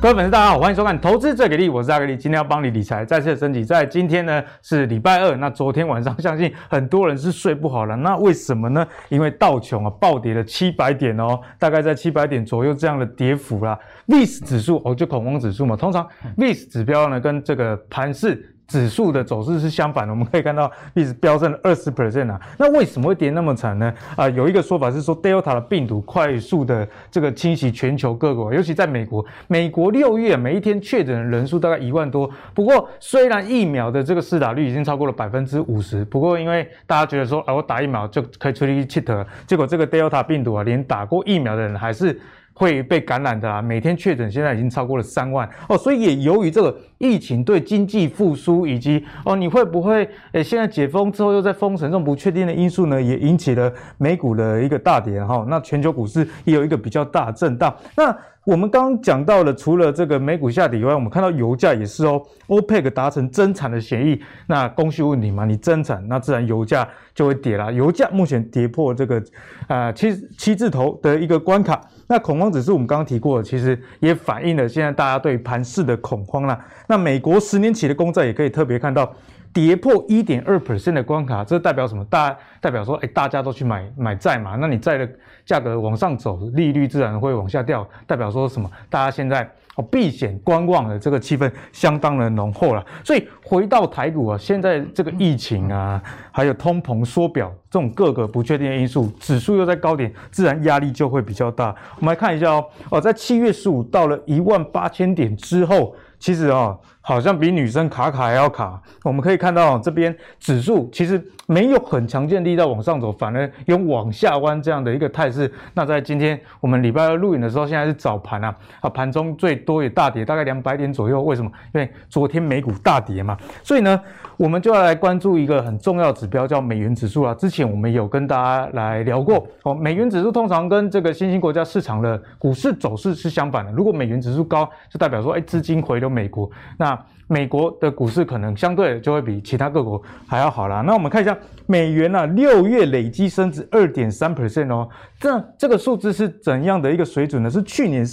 [0.00, 3.62] 各位粉丝，大家好，欢迎收看《投资最给力》，我是阿格力，今天要帮你理财再次的升级。
[3.62, 8.86] 在今天呢是礼拜二，那昨天晚上相信很多人是睡不好了，那为什么呢？
[9.10, 13.78] 因为道琼啊暴跌了七百点哦，大概在七百点左右这样的跌幅啦。
[14.08, 16.08] VIX 指数哦，就恐慌指数嘛，通常
[16.38, 18.56] VIX 指标呢跟这个盘势。
[18.70, 23.92] 指数的走势是相反的，我们可以看到一直飙升了二十 percent 啊，那为什么会跌那么惨呢？
[24.14, 32.30] 啊、有一个说法是说，Delta 的病毒快速的这个侵袭全球各国，尤其在美国，美国六月每一天确诊的人数大概一万多。
[32.54, 42.16] 不过，虽然疫苗的这个施打率已经超过了百分之五十，不过因为大家觉得说，啊，我打疫苗就可以出去 cheat，结果这个 Delta 病毒啊，连打过疫苗的人还是。
[42.60, 55.42] 会被感染的啊，每天确诊现在已经超过了三万哦，所以也由于这个疫情对经济复苏以及哦，你会不会诶现在解封之后又在封城这种不确定的因素呢，也引起了美股的一个大跌哈。
[55.48, 57.74] 那全球股市也有一个比较大的震荡。
[57.96, 67.70] 那我们刚刚讲到了，除了这个美股下跌以外，我们看到油价也是哦，OPEC 达成增产的协议，那供需问题嘛，你增产，那自然油价就会跌啦。
[67.70, 69.22] 油价目前跌破这个
[69.68, 71.80] 啊、七七字头的一个关卡。
[72.08, 76.58] 那恐慌指数我们刚刚提过，其实也反映了现在大家对盘势的恐慌啦。
[76.88, 79.14] 那美国十年期的公债也可以特别看到
[79.52, 82.04] 跌破一点二 percent 的关卡，这代表什么？
[82.06, 85.08] 大代表说，哎，大家都去买买债嘛，那你债的
[85.50, 88.70] 价格往上走，利率自然会往下掉，代表说什么？
[88.88, 89.50] 大家现在。
[89.76, 101.72] 哦，避险观望的这个气氛相当的浓厚了，所以回到台股啊，现在这个疫情啊，还有通膨缩表这种各个不确定因素，指数又在高点，自然压力就会比较大。
[102.00, 105.94] 我们来看一下哦，哦，在七月十五到了一万八千点之后。
[106.20, 108.80] 其实啊，好像比女生卡卡还要卡。
[109.04, 115.50] 我们可以看到这边指数其实没有很强劲力道往上走，反而有往下弯这样的一个态势。
[115.72, 121.22] 那在今天我们礼拜二录影的时候，现在是早盘啊，啊盘中最多也大跌大概两百点左右。
[121.22, 121.50] 为什么？
[121.72, 123.34] 因为昨天美股大跌嘛。
[123.62, 123.98] 所以呢，
[124.36, 127.34] 我们就要来关注一个很重要指标，叫美元指数啊。
[127.34, 133.72] 之前我们有跟大家来聊过哦，美元指数通常跟这个新兴国家市场的股市走势是相反的。
[133.72, 136.10] 如果美元指数高，就代表说，哎，资金回流。
[136.10, 136.99] 美国，那
[137.30, 140.82] 美国的股市可能相对就会比其他各国还要好啦。
[140.84, 144.88] 那我们看一下美元啊，六月累积升值二点三 percent 哦，
[145.20, 147.48] 这这个数字是怎样的一个水准呢？
[147.48, 148.04] 是去年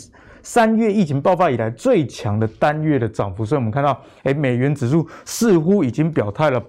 [0.44, 3.44] 三月疫情爆发以来最强的单月的涨幅。
[3.44, 6.64] 所以我们看到，哎，美元指数似乎已经表态了。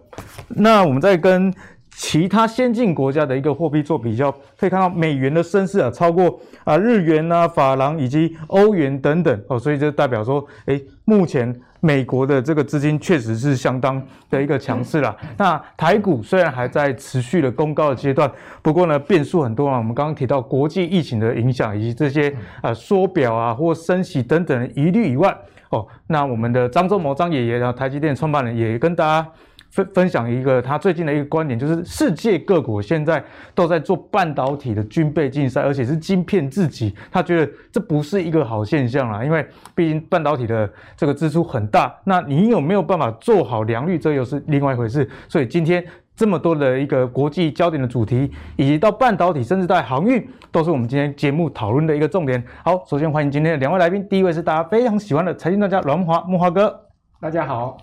[0.48, 1.52] 那我们再跟
[1.90, 15.16] 其他先进国家的一个货币做比较，可以看到美元的升势啊，超过啊日元啊、法郎以及欧元等等哦，所以这代表说，诶，目前美国的这个资金确实是相当的一个强势啦。
[15.36, 18.30] 那台股虽然还在持续的攻高的阶段，
[18.62, 19.78] 不过呢变数很多啊。
[19.78, 25.36] 我们刚刚提到国际疫情的影响以及这些啊缩表啊或升息等等的疑虑以外，
[25.70, 29.28] 哦，那我们的张忠谋张爷爷啊，台积电创办人也跟大家。
[29.70, 33.22] 分分享一个他最近的一个观点，就是世界各国现在
[33.54, 36.94] 都在做半导体的军备竞赛，而且是晶片自己。
[37.10, 45.08] 他觉得这不是一个好现象啦，因为毕竟半导体的这个支出很大，那你有没有办法做好良率，这又是另外一回事。
[45.28, 45.84] 所以今天
[46.16, 52.42] 这么多的一个国际焦点的主题，以及到半导体，甚至在航运，都是我们今天节目讨论的一个重点。
[52.64, 56.84] 好，首先欢迎今天的两位来宾，第一位是大家非常喜欢的财经专家阮慕驊，慕驊哥。
[57.20, 57.76] 大家好，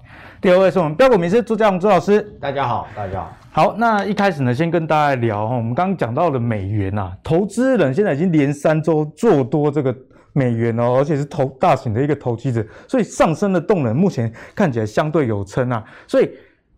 [0.46, 2.22] 第二位是我们标股名师朱家宏朱老师。
[2.40, 3.34] 大家好，大家好。
[3.52, 9.92] 好，那一开始呢，先跟大家聊哈，我们刚刚讲到了美元呐、啊，投资人现在已经连三周做多这个
[10.34, 15.84] 美元哦，而且是投大型的一个投机者，所以上升的动能目前看起来相对有撑啊。
[16.08, 16.30] 所以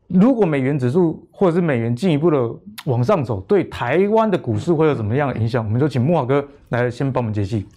[0.07, 2.37] 如果美元指数或者是美元进一步的
[2.85, 5.61] 往上走，对台湾的股市会有怎么样的影响？
[5.61, 7.67] 我们就请慕驊哥来先帮我们解析。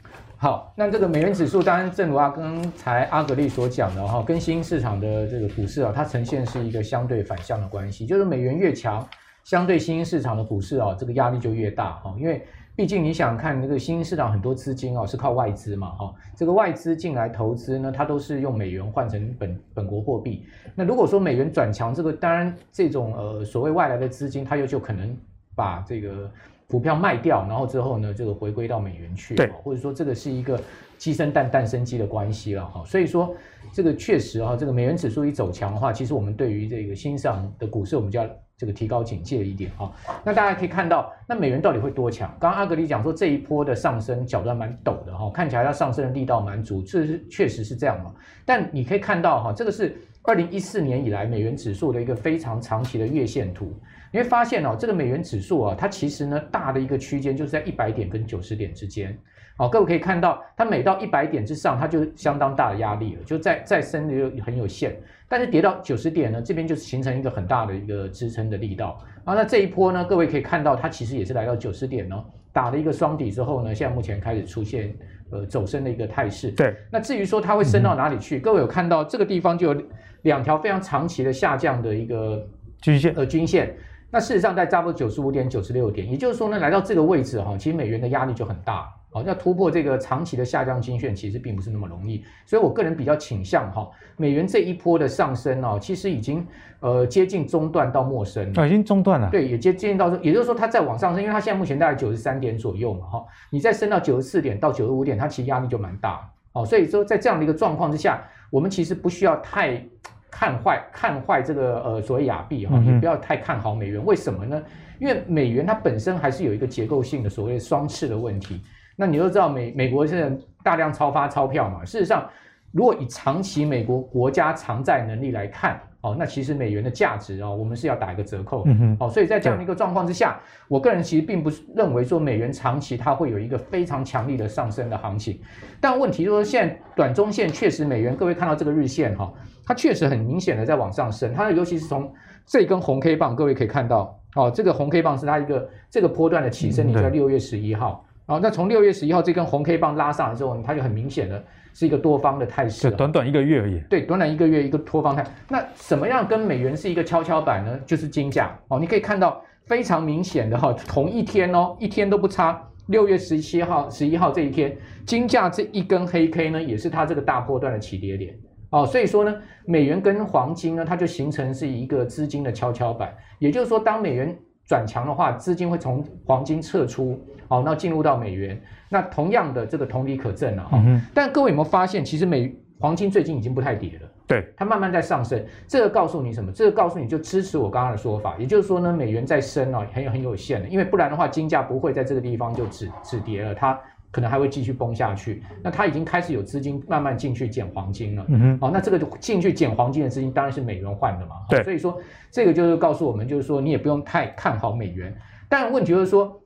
[0.42, 9.06] 好，那这个美元指数，当然正如啊刚才阿格力所讲的哈，跟新兴市场的这个股市啊，它呈现是一个相对反向的关系，就是美元越强，
[9.44, 12.42] 相对新兴市场的股市啊，这个压力就越大哈，因为
[12.74, 25.14] 毕竟你想看那个新兴市场很多资金啊是靠外资嘛哈，这个外资进来投资呢，它都是用美元换成本本国货币，那如果说美元转强，这个当然这种呃所谓外来的资金，它又就可能
[25.54, 26.30] 把这个。
[26.70, 30.60] 股票卖掉，然后之后呢，这个回归到美元去，对，或者说这个是一个
[30.96, 32.84] 鸡生蛋，蛋生鸡的关系了哈。
[32.86, 33.34] 所以说，
[33.72, 39.92] 这个确实哈，这个美元指数一走强的话，其实我们对于这个新上的股市，我们就要这个提高警戒一点哈。
[40.24, 42.28] 那大家可以看到，那美元到底会多强？
[42.38, 48.14] 刚刚阿格里讲说这一波的上升角度还蛮陡的哈，看起来它上升的力道蛮足，这是确实是这样嘛。
[48.44, 53.74] 但你可以看到哈，这个是二零一四年以来美元指数的一个非常长期的月线图。
[54.12, 59.16] 你会发现哦，这个美元指数啊，它其实呢大的一个区间就是在一百点跟九十点之间，
[59.56, 64.96] 哦，各位可以看到，它每到一百点之上，它就相当大的压力了，就再再升的就很有限。
[65.28, 69.00] 但是跌到九十点呢，这边就形成一个很大的一个支撑的力道。
[69.24, 74.92] 啊，那这一波呢，各位可以看到，它其实也是来到九十点哦，打了一个双底之后呢，现在目前开始出现
[75.30, 76.50] 呃走升的一个态势。
[76.50, 76.74] 对。
[76.90, 79.82] 那至于说它会升到哪里去，嗯、各位有看到这个地方就有
[80.22, 82.44] 两条非常长期的下降的一个
[82.80, 83.72] 均线呃均线。
[84.10, 88.92] 那事实上在差不多九十五点、九十六点，也就是说呢，来到这个位置哈，其实美元的压力就很大。
[89.12, 96.46] 哦，要突破这个长期的下降均线，其实并不是那么容易，所以我个人比较倾向哈，美元这一波的上升哦，其实已经
[96.78, 109.84] 呃接近中段到陌生了，已经中段了，对，也接接近到，也就是说它再往上升，因为它现在目前大概九十三点左右嘛哈，你再升到九十四点到九十五点，它其实压力就蛮大哦，所以说在这样的一个状况之下，我们其实不需要太
[110.30, 114.62] 看坏看坏这个呃所谓亚币哈，也不要太看好美元，为什么呢？
[114.98, 118.60] 因为美元它本身还是有一个结构性的所谓双赤的问题。
[118.96, 121.84] 那你都知道美美国现在大量超发钞票嘛？
[121.84, 122.28] 事实上，
[122.70, 128.64] 如果以长期美国国家偿债能力来看，哦，那其实美元的价值哦，我们是要打一个折扣。
[128.66, 128.96] 嗯哼。
[129.00, 135.38] 哦，所以在这样的一个状况之下，我个人其实并不是认为说美元长期它会有一个非常强力的上升的行情。
[135.80, 139.32] 但问题就是说，现在短中线确实美元，各位看到这个日线哈，
[139.66, 141.34] 它确实很明显的在往上升。
[141.34, 142.10] 它尤其是从
[142.46, 148.04] 这根红 K 棒，各位可以看到，哦，这个红 K 棒是它一个这个波段的起升，你在六月十一号。
[148.26, 152.90] 哦，那从六月十一号这根红 K 棒拉上来之后，它就很明显的是一个多方的态势。
[152.90, 153.80] 短短一个月而已。
[153.88, 155.24] 对，短短一个月一个多方态。
[155.48, 157.78] 那什么样跟美元是一个跷跷板呢？
[157.86, 162.60] 就是金价哦，你可以看到非常明显的哈，同一天哦，一天都不差。
[162.86, 164.76] 六月十七号、十一号这一天，
[165.06, 168.34] 金价这一根黑 K 呢，也是它这个大波段的起跌点
[168.70, 168.84] 哦。
[168.84, 169.32] 所以说呢，
[169.64, 173.14] 美元跟黄金呢，它就形成是一个资金的跷跷板。
[173.38, 174.36] 也就是说，当美元
[174.66, 178.60] 转强的话，资金会从黄金撤出，好，那进入到美元。
[178.90, 180.82] 那同样的这个同理可证了哈。
[180.84, 185.42] 嗯、但各位有没有发现，其实美黄金最近已经不太跌了，对，它慢慢在上升。
[185.66, 186.52] 这个告诉你什么？
[186.52, 193.78] 这个告诉你就支持我刚刚的说法，也就是说呢，美元在升哦，很有很有限的，因为不然的话，金价不会在这个地方就止止跌了，它。
[194.12, 198.24] 可能还会继续崩下去，那它已经开始有资金慢慢进去捡黄金了。
[198.26, 201.36] 嗯哼，好，那这个进去捡黄金的资金当然是美元换的嘛。
[201.48, 201.96] 对，所以说
[202.28, 205.16] 这个就是告诉我们，就是说你也不用太看好美元。
[205.48, 206.39] 但问题就是说，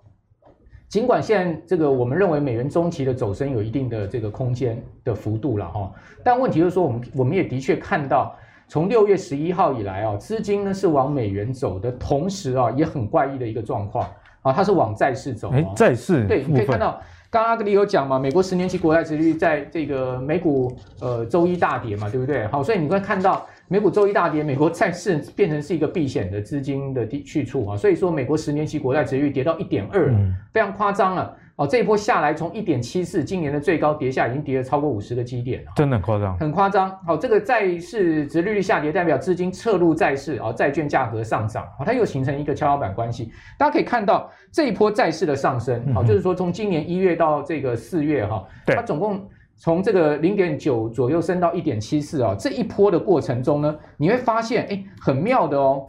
[0.89, 5.93] 尽管现在这个我们认为美元中期的走升有一定的这个空间的幅度了哈，
[6.23, 8.37] 但问题就是说，我们我们也的确看到，
[8.69, 14.09] 从六月十一号以来啊，资金呢是往美元走的同时啊，也很怪异的一个状况
[14.43, 15.51] 啊，它是往债市走。
[15.51, 17.01] 哎，债市对，你可以看到。
[17.35, 22.47] 刚刚阿格里有讲嘛，美国十年期国债殖利率在这个美股呃周一大跌嘛，对不对？
[22.47, 30.15] 好，所以你会看到美股周一大跌，美国债市变成是一个避险的资金的去处啊，所以说美国十年期国债殖利率跌到一点二，
[30.53, 31.37] 非常夸张了。
[31.57, 36.91] 哦，这一波下来，从一点七四今年的最高跌下，已经跌了超过五十个基点了，真的很夸张，很夸张。
[37.07, 43.31] 好，这个债市殖利率下跌，代表资金撤入债市，啊，债券价格上涨，好，它又形成一个跷跷板关系。
[43.57, 49.25] 大家可以看到这一波债市的上升，好，就是说从今年一月到这个四月，哈，它总共
[49.57, 55.87] 从这个零点九左右升到一点七四啊，这一波的过程中呢，你会发现，哎，很妙的哦，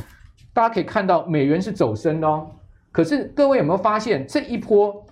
[0.53, 2.45] 大家可以看到美元是走升的哦，
[2.91, 5.03] 可是各位有没有发现这一波？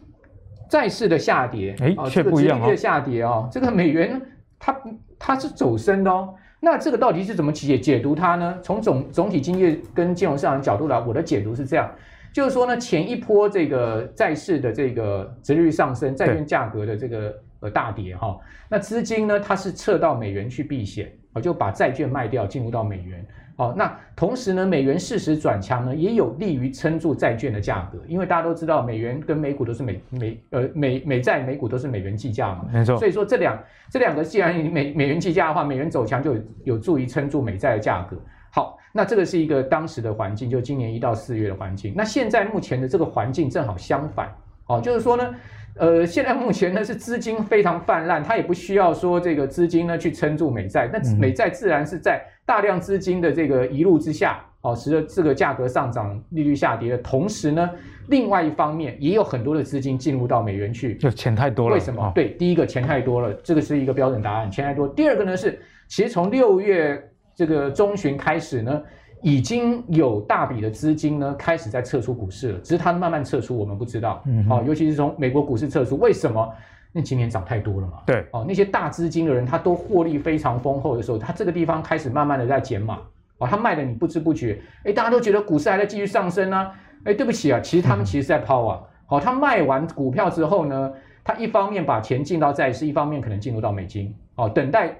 [0.70, 2.68] 债市的下跌，哎，却不一样哦。
[2.68, 4.22] 的下跌哦，这个美元
[4.60, 4.82] 它
[5.20, 6.34] 它是走升的哦。
[6.60, 8.58] 那这个到底是怎么解解读它呢？
[8.64, 11.92] 从总总体经济跟金融市场的角度来，我的解读是这样，
[12.32, 18.40] 就是说呢，前一波这个债市的这个殖利率上升，债券价格的这个呃大跌哈，
[18.70, 23.26] 那资金呢，它是撤到美元去避险，我就把债券卖掉，进入到美元。
[23.56, 32.98] 哦，那同时呢，美元适时转强呢，也有利于撑住债券的价格，因为大家都知道，美元跟美股都是美美呃美美债美股都是美元计价嘛，没错。
[32.98, 38.18] 所以说这两这两个既然美美元计价的话，美元走强就有有助于撑住美债的价格。
[38.50, 41.94] 好，那这个是一个当时的环境，就今年一到四月的环境。
[41.96, 44.34] 那现在目前的这个环境正好相反，
[44.66, 45.34] 哦，就是说呢。
[45.76, 57.70] 呃，现在目前呢是资金非常泛滥，它也不需要说这个资金呢去撑住美债，那美债自然是在大量资金的这个一路之下，哦，使得这个价格上涨、利率下跌的同时呢，
[58.10, 61.74] 另外一方面也有很多的资金进入到美元去，就钱太多了。
[61.74, 62.04] 为什么？
[62.04, 64.88] 哦、对，第一个钱太多了，这个是一个标准答案，钱太多。
[64.88, 67.04] 第二个呢是，其实从六月
[67.36, 68.82] 这个中旬开始呢。
[69.24, 74.22] 已经有大笔的资金呢，开始在撤出股市了，只是它慢慢撤出，我们不知道。
[74.26, 76.54] 嗯哼，好，尤其是从美国股市撤出，为什么？
[76.92, 77.94] 那今年涨太多了嘛。
[78.06, 83.00] 对，哦，那些大资金的人，他都获利非常丰厚的时候，他这个地方开始慢慢的在减码，
[83.38, 86.72] 哦，他卖的你不知不觉，哎，大家都觉得股市还在继续上升呢，啊，
[87.06, 90.92] 哎，对不起啊，其实他们 其实在抛啊，好，嗯哼，哦，他卖完股票之后呢，
[91.24, 94.96] 他一方面把钱进到债市，一方面可能进入到美金，哦，等待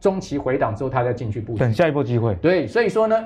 [0.00, 2.34] 中期回档之后，他再进去布局，等下一波机会。
[2.36, 3.22] 对，所以说呢，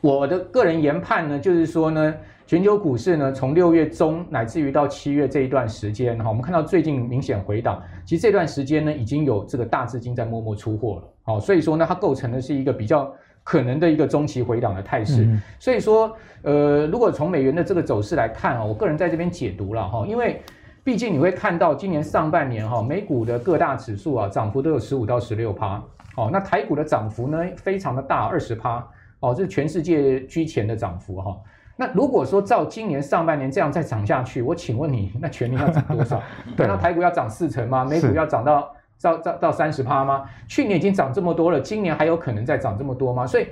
[0.00, 2.14] 我的个人研判呢，就是说呢。
[2.48, 7.82] 全球股市呢，从六月中乃至于到七月这一段时间，哈，我们看到最近明显回档。
[8.06, 13.12] 其实这段时间呢，已经有这个大资金在默默出货了，好，所以说呢，它构成的是一个比较
[13.44, 15.24] 可能的一个中期回档的态势。
[15.26, 20.40] 嗯、所以说，呃，如果从美元的这个走势来看啊，我个人在这边解读了哈，因为
[20.82, 25.82] 毕竟你会看到今年上半年哈，美股的各大指数啊，涨幅都有十五到十六趴，
[26.16, 28.82] 哦，那台股的涨幅呢，非常的大，二十趴，
[29.20, 31.36] 哦，这是全世界居前的涨幅哈。
[31.76, 36.20] 那如果说照今年上半年这样再涨下去，我请问你，那全年要涨多少？
[36.56, 37.84] 对，那台股要涨四成吗？
[37.84, 40.24] 美股要涨到到到到三十趴吗？
[40.48, 43.26] 去年已经涨这么多了，今年还有可能再涨这么多吗？
[43.26, 43.46] 所以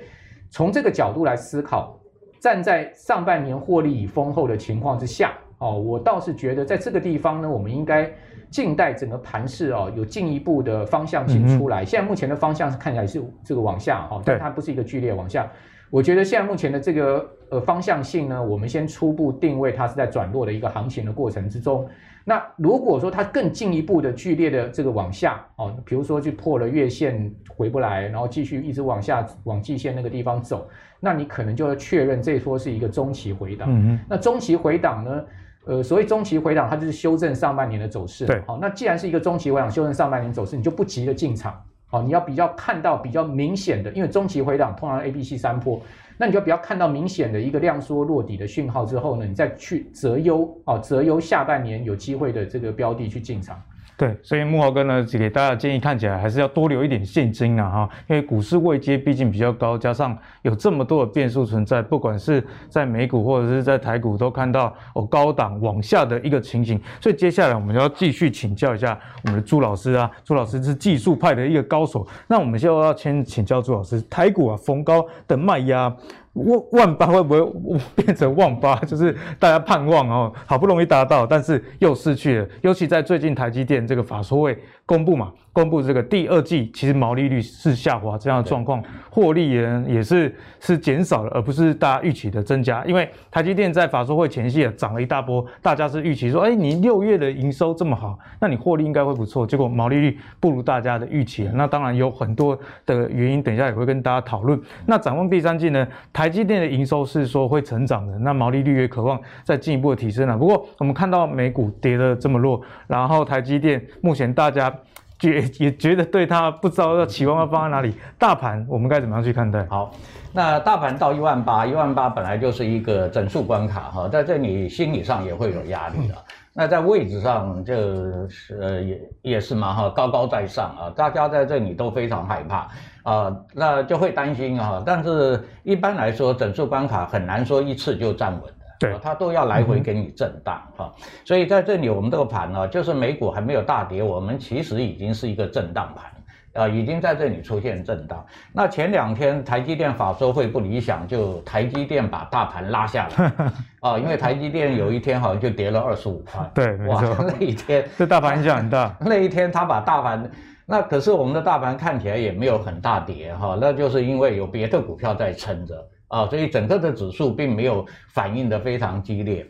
[0.51, 1.99] 从这个角度来思考，
[2.41, 8.11] 站在上半年获利已丰厚的情况之下，哦，我倒是觉得在这个地方呢，我们应该
[8.51, 11.83] 静待整个盘势哦有进一步的方向性出来。
[11.83, 15.51] 嗯、现在目前的方向是看起来是这个往下哈，但它不是一个剧烈往下。
[15.89, 21.89] 我觉得现在目前的这个呃方向性呢，我们先初步定位它是在转弱的一个行情的过程之中。
[22.25, 33.69] 那如果说它更进一步的剧烈的这个往下哦，比如说去破了月线回不来，然后继续一直往下往季线那个地方走，那你可能就要确认这一波是一个中期回档。
[33.71, 34.01] 嗯嗯。
[34.09, 35.25] 那中期回档呢，
[35.67, 38.25] 呃，所谓中期回档，它就是修正上半年的走势。
[38.25, 38.41] 对。
[38.47, 41.61] 好，那既然是一个中期回档，修正上半年走势，你就不急着进场。
[41.89, 45.81] 好，你要比较看到比较明显的，因为中期回档通常 A、B、C 三波，
[46.19, 53.61] 那你就比较看到明显的一个量缩落底的讯号之后呢，你再去择优啊，择优下半年有机会的这个标的去进场。
[53.99, 66.79] 对，所以慕驊哥呢，只给大家建议，看起来还是要多留一点现金啊，哈，因为股市位阶毕竟比较高，加上有这么多的变数存在，不管是在美股或者是在台股，都看到哦高档往下的一个情形。
[67.01, 75.91] 所以接下来我们就要继续请教一下我们的朱老师啊，朱老师是技术派的一个高手，那我们现在要先请教朱老师，台股啊逢高的卖压。
[76.37, 78.77] 万万八会不会变成万八？
[78.87, 82.49] 就是大家盼望哦，好不容易达到，但是又失去了。
[82.63, 85.33] 尤其在最近台积电这个法说会公布嘛。
[85.53, 92.85] 公布这个第二季，其实毛利率是下滑这样的状况，获利也也是是减少了，而不是大家预期的增加。
[92.85, 99.47] 因为台积电在法说会前夕啊涨了一大波，大家是预期说，哎，你六月的营收这么好，那你获利应该会不错。
[99.47, 104.61] 结果毛利率不如大家的预期，那当然有很多的原因，等一下也会跟大家讨论。
[104.85, 110.37] 那展望第三季呢，台台积电的营收是说会成长的，那毛利率也渴望再进一步的提升了。
[110.37, 114.75] 不过我们看到美股跌得这么弱，然后台积电目前大家。
[115.19, 119.65] 觉也觉得对它不知道要期望要放在哪里，大盘我们该怎么样去看待？
[119.65, 119.91] 好，
[120.35, 126.15] 那大盘到一万八，一万八本来就是一个整数关卡哈，在这里心理上也会有压力的。
[126.57, 132.69] 嗯、那在位置上就是呃也也是嘛哈，高高在上啊，大家在这里都非常害怕
[133.03, 134.83] 啊，那就会担心啊。
[134.85, 138.53] 但是一般来说，整数关卡很难说一次就站稳。
[138.79, 146.11] 对，它都要来回给你震荡哈，嗯、所以在这里我们这个盘呢，就是美股还没有大跌，我们其实已经是一个震荡盘，
[146.57, 148.25] 啊，已经在这里出现震荡。
[148.53, 153.33] 那前两天台积电法说会不理想，就台积电把大盘拉下来，
[153.81, 160.31] 啊，因为台积电有一天好像就跌了二十五块， 对，哇，那一天这大盘影响很大， 那一天他把大盘，
[160.65, 165.75] 那可是我们的大盘看起来也没有很大跌哈，那就是因为有别的股票在撑着。
[166.09, 169.45] 啊，所以整个的指数并没有反应的非常激烈。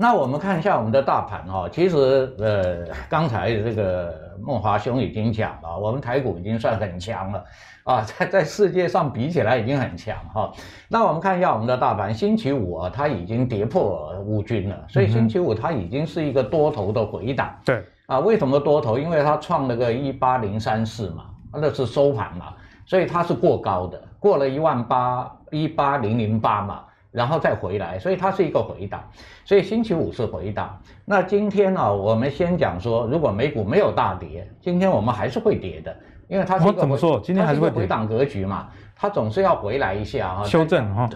[0.00, 7.44] 那我们看一下我们的大盘哈，其实呃，刚才这个孟华兄已经讲了，我们台股已经算很强了
[7.84, 10.50] 啊，在在世界上比起来已经很强哈。
[10.88, 17.54] 那我们看一下我们的大盘，星期五啊，它已经跌破五均了，所以星期五它已经是一个多头的回档。
[17.62, 18.98] 对啊，为什么多头？
[18.98, 22.54] 因为它创了个一八零三四嘛，那是收盘嘛，
[22.86, 25.30] 所以它是过高的，过了一万八。
[25.52, 29.02] 一八零零八嘛，然后再回来，所以它是一个回档，
[29.44, 30.80] 所以星期五是回档。
[31.04, 35.96] 那今天呢、啊，我们先讲说，如果美股没有大跌，今天我们还是会跌的，
[36.28, 37.20] 因为它是一个怎么说？
[37.20, 41.08] 今天还是会回档格局嘛，它总是要回来一下啊，修正哈。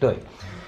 [0.00, 0.16] 对，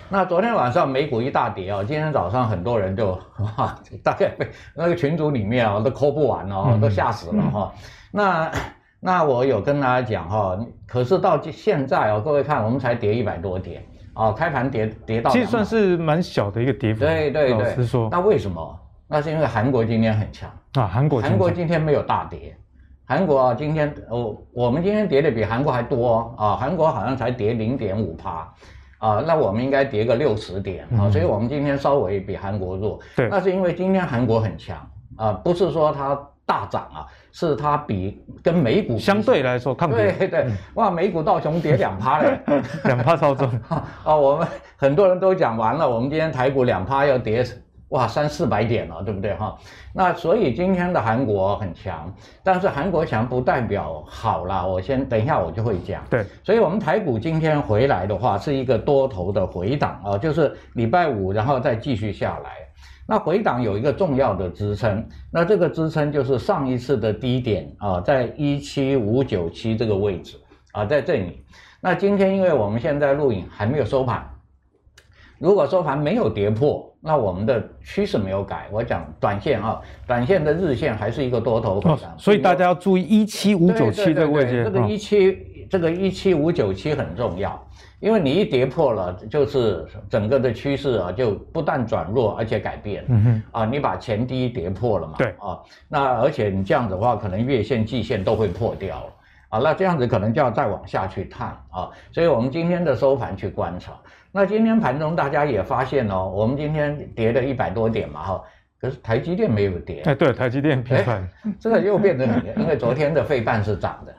[0.09, 7.73] 那昨天晚上美股一大跌哦，今天早上很多人就哇，大概被那个群组里面啊都抠不完哦，都吓死了哈。
[8.11, 8.51] 那。
[9.05, 17.01] 那我有跟大家讲哈，可是到现在哦，各位看，我们才跌一百多点哦，开盘跌跌到，其实算是蛮小的一个跌幅。
[17.01, 18.79] 对对对，老实说，那为什么？
[19.09, 20.51] 那是因为韩国今天很强。
[20.75, 22.57] 啊，韩国韩国今天没有大跌，
[23.05, 28.53] 韩国啊今天哦，我们今天跌的比韩国还多啊，韩国好像才跌零点五趴。
[28.99, 30.87] 啊，那我们应该跌个六十点。
[30.97, 33.01] 啊，所以我们今天稍微比韩国弱。
[33.17, 34.79] 对，那是因为今天韩国很强。
[35.17, 36.19] 啊，不是说它
[36.53, 40.13] 大涨啊，是它比跟美股相对来说抗跌。
[40.13, 42.39] 对对，哇，美股道琼跌两趴嘞，
[42.85, 43.49] 两趴超重
[44.05, 44.15] 啊！
[44.15, 47.43] 我们很多人都讲完了，我们今天台股两趴要跌。
[47.89, 49.55] 哇，三四百点了，对不对哈？
[49.95, 52.11] 那所以今天的韩国很强，
[52.43, 54.65] 但是韩国强不代表好啦。
[54.65, 56.03] 我先等一下，我就会讲。
[56.09, 62.51] 对，所以我们台股今天回来的话，是一个多头的回档啊，就是礼拜五，然后再继续下来。
[63.13, 70.39] 那回档有一个重要的支撑，那这个支撑就是上一次的低点啊，在一七五九七这个位置
[70.73, 71.43] 啊，在这里。
[71.83, 74.27] 那今天因为我们现在录影还没有收盘，
[75.39, 76.89] 如果收盘没有跌破。
[77.05, 81.83] 那我们的趋势没有改，我讲短线啊，短线的日线还是一个多头
[82.17, 87.63] 所以大家要注意一七五九七这个位置，这个一七这个一七五九七很重要，
[88.03, 95.57] 因为你一跌破了，就是整个的趋势啊就不但转弱，而且改变，嗯哼，啊，你把前低跌破了嘛，对啊，
[95.89, 99.13] 那而且你这样子的话，可能月线、季线都会破掉了。
[99.51, 103.93] 啊，那这样子可能就要再往下去探啊，所以我们今天的收盘去观察。
[104.33, 108.45] 那今天盘中大家也发现哦，我们今天跌了一百多点嘛哈，
[108.81, 110.03] 可是台积电没有跌。
[110.07, 111.29] 哎，对，台积电平盘，
[111.61, 114.13] 这个又变成因为昨天的费半是涨的。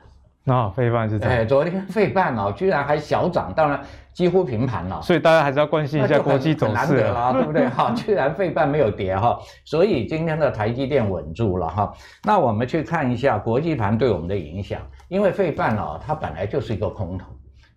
[0.46, 1.30] 啊，费半是涨。
[1.30, 3.80] 哎，昨天费半哦，居然还小涨，当然
[4.12, 5.00] 几乎平盘了。
[5.02, 6.72] 所以大家还是要关心一下国际走势。
[6.72, 7.66] 难得啦，对不对？
[7.68, 11.92] 哈， 居然费半没有跌哈，所以今天的台积电稳住了哈。
[12.24, 14.80] 那我们去看一下国际盘对我们的影响。
[15.08, 17.26] 因为费半啊，它本来就是一个空头，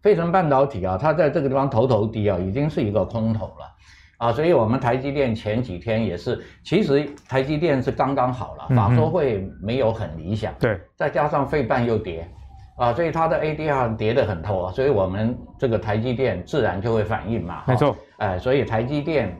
[0.01, 3.65] 费城半导体啊，它在这个地方头头低啊，已经是一个空头了，
[4.17, 12.27] 啊，所以我们台积电前几天也是，其实台积电是刚刚好了，法说会没有很理想，对、嗯，再加上费半又跌，
[12.77, 19.35] 啊，所以它的 ADR 跌得很透啊，所以我们这个台积电自然就会反应嘛，没错，哎，所以台积电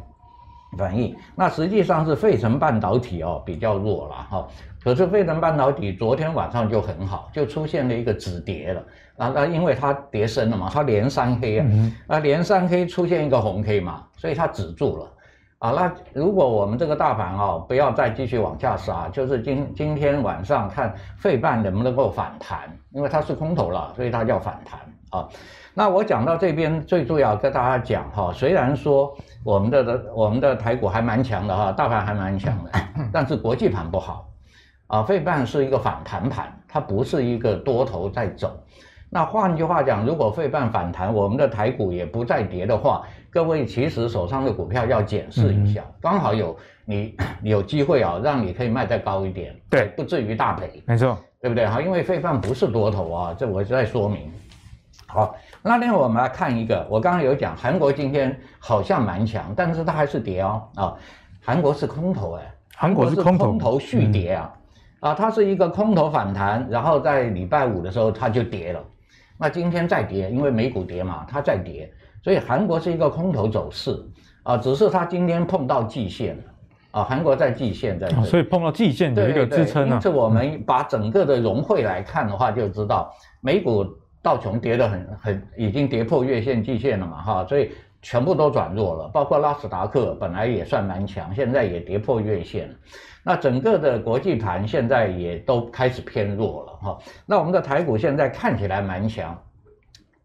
[0.78, 4.48] 反应，那实际上是费城半导体哦比较弱了哈。
[4.84, 8.84] 可是费城半导体昨天晚上就很好，就出现了一个止跌了。
[9.18, 11.68] 啊，那因为它跌深了嘛，它连三黑啊，
[12.08, 15.12] 啊连三黑出现一个红 K 嘛，所以它止住了
[15.60, 15.72] 啊。
[15.72, 24.80] 那如果我们这个大盘哦不要再继续往下杀，就是今今天晚上看费半能不能够反弹，因为它是空头了，所以它叫反弹
[25.12, 25.28] 啊。
[25.74, 32.72] 那我讲到这边最重要跟大家讲哈，虽然说我们的的我们的台股还蛮强的哈，大盘还蛮强的，
[33.12, 34.28] 但是国际盘不好。
[34.88, 38.58] 啊，费半是一个反弹盘，它不是一个多头在走。
[39.10, 50.82] 那换句话讲，如果费半反弹，我们的台股也不再跌的话，各位其实手上的股票要检视一下，嗯、刚好有你 有机会啊，让你可以卖再高一点，对，不至于大赔。
[50.86, 51.66] 没错，对不对？
[51.66, 54.32] 好，因为费半不是多头啊，这我在说明。
[55.06, 60.68] 好，那另外我们来看一个，我刚刚有讲韩国今天好像蛮强，但是它还是跌哦。
[60.76, 60.96] 啊，
[61.44, 64.52] 韩国是空头哎，韩国是空头，空头续跌啊。
[64.54, 64.58] 嗯
[65.00, 68.84] 啊，它是一个空头反弹，然后在礼拜五的时候它就跌了，
[69.38, 71.88] 那今天再跌，因为美股跌嘛，它再跌，
[72.28, 73.98] 所以韩国是一个空头走势
[74.44, 76.44] 啊，只是它今天碰到季线了
[76.92, 79.96] 啊，韩国在季线在、哦，所以碰到季线有一个支撑呢。
[79.96, 83.86] 因此我们把整个的融汇来看的话，就知道美股
[84.22, 92.76] 道琼跌得很很，已经跌破月线季线了嘛，哈，所以全部都转弱了，包括拉斯达克本来也算蛮强，现在也跌破月线了。
[93.24, 97.00] 那整个的国际盘现在也都开始偏弱了哈。
[97.26, 99.34] 那我们的台股现在看起来蛮强，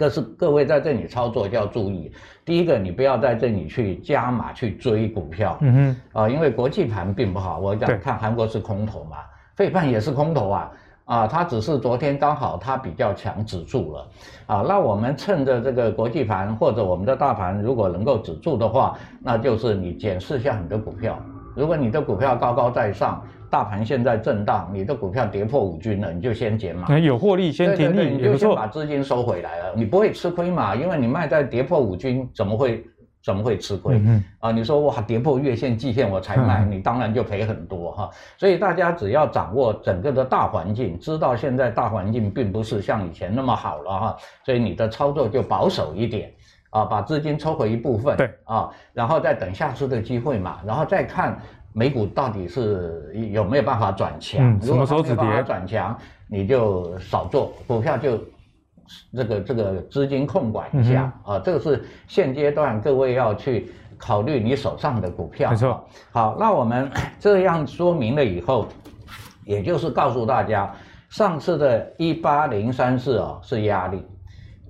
[0.03, 2.11] 可是各位在这里操作就要注意，
[2.45, 7.61] 第一个你不要在这里去加码去追股票，嗯哼，啊，因为国际盘并不好。
[7.61, 9.19] 我讲看韩国是空头嘛，
[9.55, 10.73] 费半也是空头啊，
[11.05, 14.09] 啊，它只是昨天刚好它比较强止住了，
[14.47, 21.17] 啊，那我们趁着这个国际盘或者我们的大盘如果能够止住的话，那就是你检视一下你的股票。
[21.55, 26.99] 如果你的股票高高在上，大盘现在震荡，你的股票跌破五均了，你就先减码。
[26.99, 30.75] 有获利先停利，你就先把资金收回来了，你不会吃亏嘛？
[30.75, 32.83] 因为你卖在跌破五均，怎么会
[33.23, 34.01] 怎么会吃亏？
[34.03, 38.09] 嗯啊，你说哇，跌破月线、季线我才卖，你当然就赔很多哈。
[38.38, 46.33] 所以大家只要掌握整个的大环境，知道现在大环境并不是像以前那么好了哈，所以你的操作就保守一点。
[46.71, 51.38] 啊，把资金抽回一部分，对啊，然后再等下次的机会嘛，然后再看
[51.72, 54.40] 美股到底是有没有办法转强。
[54.40, 55.96] 嗯，什么时候止跌转强，
[56.28, 58.18] 你就少做股票，就
[59.12, 61.42] 这个这个资金控管一下、嗯、啊。
[61.44, 65.50] 这个是现阶段各位要去考虑你手上的股票。
[65.50, 65.85] 没错。
[66.11, 68.66] 好，那我们 这样说明了以后，
[69.44, 70.72] 也就是告诉大家，
[71.08, 74.04] 上次的一八零三四啊是压力，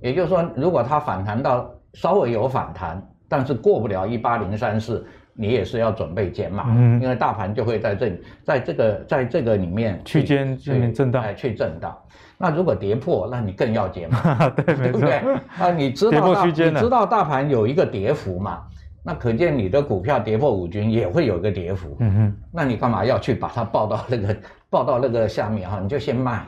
[0.01, 1.69] 也就是说，如果它反弹到。
[1.95, 5.05] 稍微有反弹，但是过不了一八零三四，
[5.35, 11.97] 你也是要准备减码，嗯，因为大盘就会在这里，在这个在这个里面区间里面震荡，哎，去震荡。
[12.37, 15.13] 那如果跌破，那你更要减码， 对，对不对？
[15.59, 18.61] 啊，你知道你知道大盘有一个跌幅嘛？
[19.03, 24.35] 那可见你的股票跌破五均也会有一个跌幅，嗯哼，那你干嘛要去把它抱到那个
[24.69, 25.79] 抱到那个下面哈？
[25.81, 26.41] 你就先卖。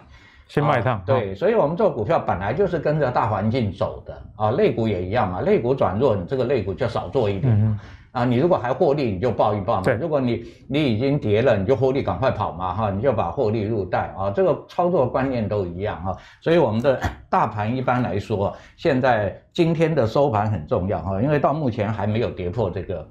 [0.48, 7.80] 先卖它，对，所以我们做股票本来就是跟着大环境走的啊，类股也一样嘛，类股转弱，你这个类股就少做一点嘛，
[8.16, 17.00] 啊，你如果还获利，你就报一报嘛，如果你你已经跌了，你就获利赶快跑嘛，哈，你就把获利入袋啊，这个操作观念都一样哈，所以我们的
[17.30, 23.06] 大盘一般来说，现在今天的收盘很重要哈，因为到目前还没有跌破这个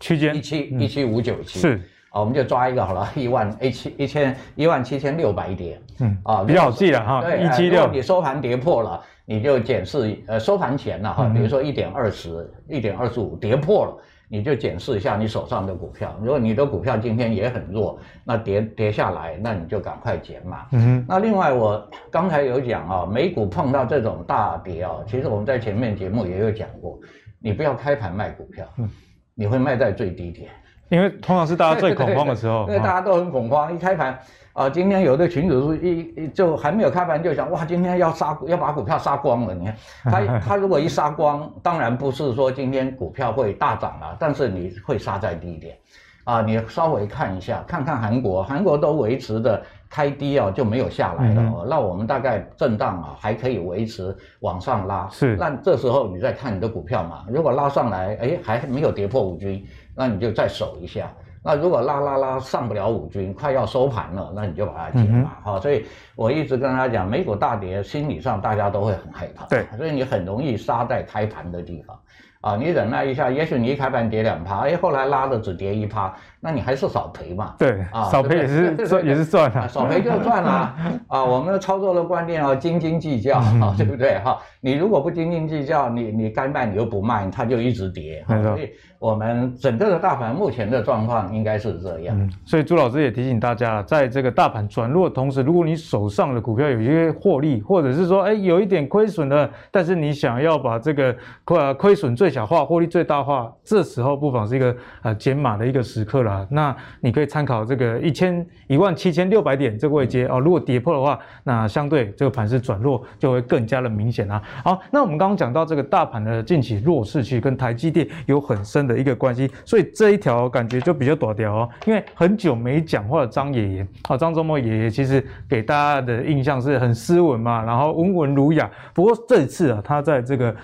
[0.00, 1.80] 区间一七一七五九七是。
[2.12, 7.20] 我们就抓一个好了，一万一七一千一万七千六百点，嗯啊，比较好记了哈。
[7.20, 13.94] 对，一七六，你收盘跌破了，你就检视呃收盘前了哈，比如说一点二十、一点二十五跌破了，
[14.28, 16.14] 你就检视一下你手上的股票。
[16.20, 20.66] 如果你的股票今天也很弱，那跌跌下来，那你就赶快减码。
[20.72, 21.06] 嗯哼。
[21.08, 26.98] 那另外我刚才有讲啊，美股碰到这种大跌啊，其实我们在前面节目也有讲过，
[27.40, 28.88] 你不要开盘卖股票，嗯
[29.34, 30.50] 你会卖在最低点。
[30.88, 34.18] 因为通常是大家最恐慌的时候，因为大家都很恐慌，一开盘
[34.56, 39.54] 啊，今天有的群主是一一就还没有开盘就想哇，今天要杀要把股票杀光了。
[39.54, 39.76] 你看
[40.10, 45.76] 他他如果一杀光，当然不是说今天股票会大涨了，但是你会杀在低点，
[46.24, 59.62] 啊，你稍微看一下，看看韩国，韩国都维持的开低啊就没有下来了，嗯、那我们大概震荡啊还可以维持往上拉，是，那这时候你再看你的股票嘛，如果拉上来，哎，还没有跌破五均。
[59.98, 61.10] 那你就再守一下。
[61.46, 69.46] 那如果拉拉拉上不了五均，快要收盘了，那你就把它解了哈，所以我一直跟他讲，美股大跌，心理上大家都会很害怕。
[69.46, 71.96] 对，所以你很容易杀在开盘的地方。
[72.40, 77.54] 啊，你忍耐一下，也许你一开盘跌两趴，哎，后来拉的只跌一趴，那你还是少赔嘛。
[77.58, 79.66] 对，啊，少赔也是赚，也是赚啊。
[79.66, 80.74] 少赔就赚啦。
[81.08, 84.18] 啊，我们的操作的观念啊，斤斤计较，啊， 对不对？
[84.20, 88.24] 哈，你如果不斤斤计较，你你该卖你又不卖，它就一直跌。
[88.26, 92.18] 所以我们整个的大盘目前的状况应该是这样。
[92.18, 106.46] 嗯，所以朱老师也提醒大家，在这个大盘转弱的同时，如果你手上的股票有一些获利，或者是说，哎，有一点亏损的，但是你想要把这个亏亏损最小化，获利最大化，这时候不妨是一个呃减码的一个时刻啦。
[106.50, 110.38] 那你可以参考这个一千一万七千六百点这个位阶哦。
[110.38, 114.42] 如果跌破的话，那相对这个盘势转弱就会更加的明显啦。
[114.64, 121.68] 好，那我们刚刚讲到这个大盘的近期弱势，其实跟台积电有很深的一个关系，所以这一条感觉就比较短调哦。
[121.86, 128.70] 因为很久没讲话的张爷爷啊，张忠谋爷爷其实给大家的印象是很斯文嘛，然后温文儒雅。
[128.92, 130.54] 不过这一次啊，他在这个。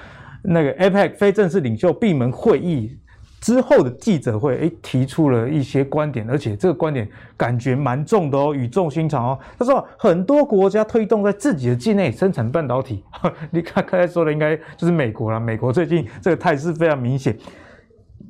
[0.44, 2.98] 那个 APEC 非正式领袖闭门会议
[3.42, 9.38] 之后的记者会，诶，提出了一些观点，而且这个观点感觉蛮重的哦，语重心长哦。
[9.58, 13.02] 他说很多国家推动在自己的境内生产半导体，
[13.50, 17.36] 你看刚才说的应该就是美国啦，美国最近这个态势非常明显。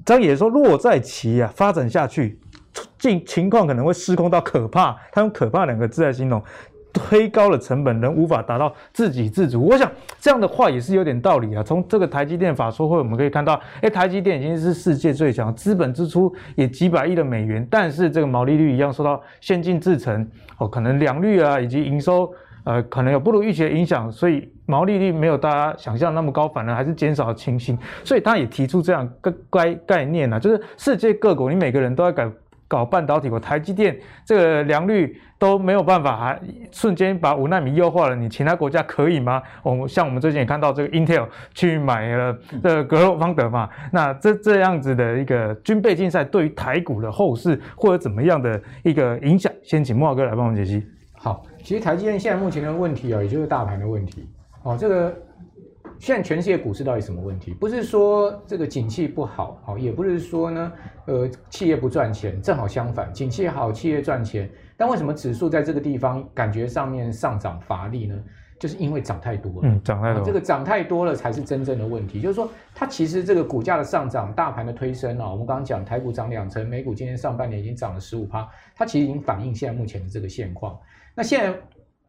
[0.07, 2.41] 张野说，若在其啊发展下去，
[2.99, 6.43] 境情况可能会失控到可怕，他用可怕两个字来形容。
[6.93, 9.67] 推高了成本，仍无法达到自给自足。
[9.67, 11.63] 我想这样的话也是有点道理啊。
[11.63, 20.29] 从这个台积电法说会，我们可以看到，哎，台积电已经是世界最强，资本支出也几百亿的美元，但是这个毛利率一样受到先进制程
[20.59, 22.31] 哦，可能良率啊以及营收
[22.65, 27.79] 呃可能有不如预期的影响，所以毛利率没有大家想象那么高，反而还是减少了情形。
[28.05, 32.31] 所以他也提出这样个概概念啊，就是世界各国你每个人都要改。
[32.73, 39.43] 搞半导体，我台积电这个良率都没有办法，还瞬间把五纳米优化了，你其他国家可以吗？
[39.63, 49.53] 我们像我们最近也看到这个 Intel 去买了这个格罗方德嘛，那这这样子的一个军备竞赛，对于台股的后市会有怎么样的一个影响？
[49.63, 50.83] 先请慕驊哥来帮我们解析。
[51.13, 54.27] 好，其实台积电现在目前的问题啊，也就是大盘的问题。
[54.63, 55.15] 哦，这个。
[56.03, 57.55] 现在全世界股市到底什么问题？
[57.55, 60.73] 不是说这个景气不好，好，也不是说呢，
[61.07, 64.51] 呃，企业不赚钱，正好相反，景气好，企业赚钱。
[64.77, 68.21] 但为什么指数在这个地方感觉上面上涨乏力呢？
[68.59, 72.21] 就是因为涨太多了，嗯，涨太多，这个涨太多了才是真正的问题。
[72.21, 80.77] 就是说，它其实这个股价的上涨，大盘的推升啊，我们刚刚讲台股涨两成，美股今天上半年已经涨了十五趴，它其实已经反映现在目前的这个现况。
[81.15, 81.57] 那现在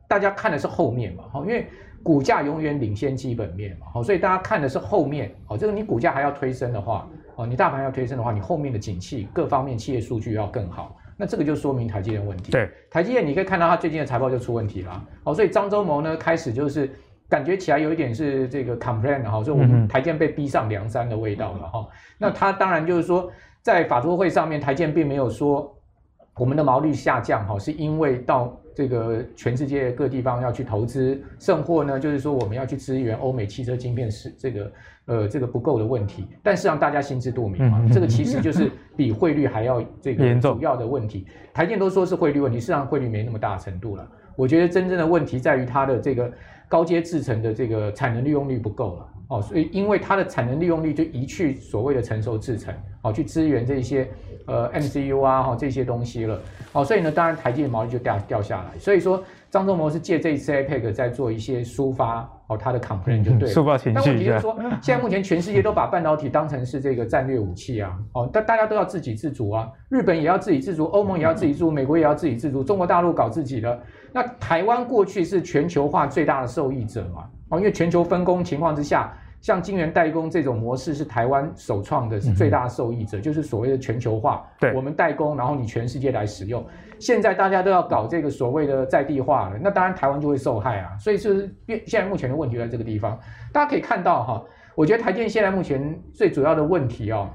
[0.08, 1.68] 大家看的是后面嘛，哈，因为。
[2.04, 12.52] 股价永远领先基本面嘛，好，所以大家看的是后面，哦，这个你股价还要推升的话，哦，你大盘要推升的话，你后面的景气各方面企业数据要更好，那这个就说明台积电问题。
[12.52, 16.92] 对，台积电你可以看到它最近的财报就出问题了，哦，所以张忠谋呢开始就是
[17.30, 21.88] 感觉起来有一点是这个 complain 哈，说我们台积被逼上梁山的味道了哈。
[22.18, 25.74] 那他当然就是说，在法说会上面，台积并没有说
[26.36, 34.72] 我们的毛利下降哈，是因为到这个全世界各地方要去投资，甚或呢，就是说我们要去支援欧美汽车晶片是这个
[35.06, 36.28] 呃这个不够的问题。
[36.42, 41.28] 但是让大家心知肚明嘛，这个其实就是比汇率还要这个主要的问题。
[41.54, 44.08] 台电都说是汇率问题，事实上汇率没那么大程度了。
[44.36, 46.32] 我觉得真正的问题在于它的这个
[46.68, 54.08] 高阶制程的这个产能利用率不够了哦，所以因为它的产能利用率就移去所谓的成熟制程哦，去支援这些
[54.46, 56.40] 呃 MCU 啊哈这些东西了
[56.74, 58.78] 哦，所以呢，当然台积的毛利就掉掉下来。
[58.78, 63.54] 所以说张忠谋是借这一次 APEC 在做一些抒发哦，他的 complaint 就对了。
[63.56, 63.96] 抒发情绪。
[63.96, 73.80] 但问题就是说，现在目前全世界都把半导体当成是这个战略武器啊哦，但大家都要自给自足啊，日本也要自给自足，欧盟也要自给自足，美国也要自给自足，中国大陆搞自己的。
[74.12, 77.24] 那台湾过去是全球化最大的受益者嘛？
[77.50, 84.50] 哦，因为全球分工情况之下，像晶圆代工这种模式是台湾首创的，是最大受益者，嗯、就是所谓的全球化。
[84.58, 86.66] 对，我们代工，然后你全世界来使用。
[86.98, 90.98] 现在大家都要搞这个所谓的在地化了，那当然台湾就会受害啊。
[90.98, 91.54] 所以是
[91.86, 93.20] 现在目前的问题在这个地方，
[93.52, 94.44] 大家可以看到哈，
[94.76, 97.30] 我觉得台电现在目前最主要的问题哦，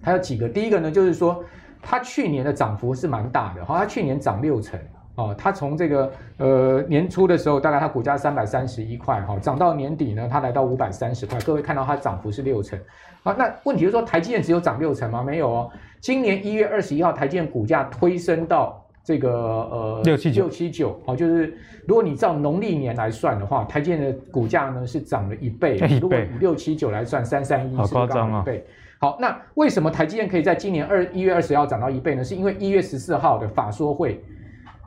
[0.00, 0.48] 还有几个。
[0.48, 1.44] 第一个呢，就是说
[1.82, 4.78] 它去年的涨幅是蛮大的，哈，它去年涨六成。
[5.14, 11.38] 哦，它从这个呃年初的时候，大概它股价三百三十一块，哈，涨到年底呢，它来到五百三十块。
[11.40, 12.78] 各位看到它涨幅是六成，
[13.22, 15.22] 好，那问题就是说，台积电只有涨六成吗？
[15.22, 15.70] 没有哦。
[16.00, 21.54] 今年一月二十一号，台积电股价推升到这个呃六七九六七九，哦，就是
[21.86, 25.76] 如果你照农历年来算的话，台积电的股价呢是涨了一倍。
[25.76, 25.98] 一倍。
[26.00, 28.64] 如果以六七九来算，三三一是刚刚一倍。
[28.98, 32.24] 好，那为什么台积电可以在今年二一月二十号涨到一倍呢？
[32.24, 34.24] 是因为一月十四号的法说会。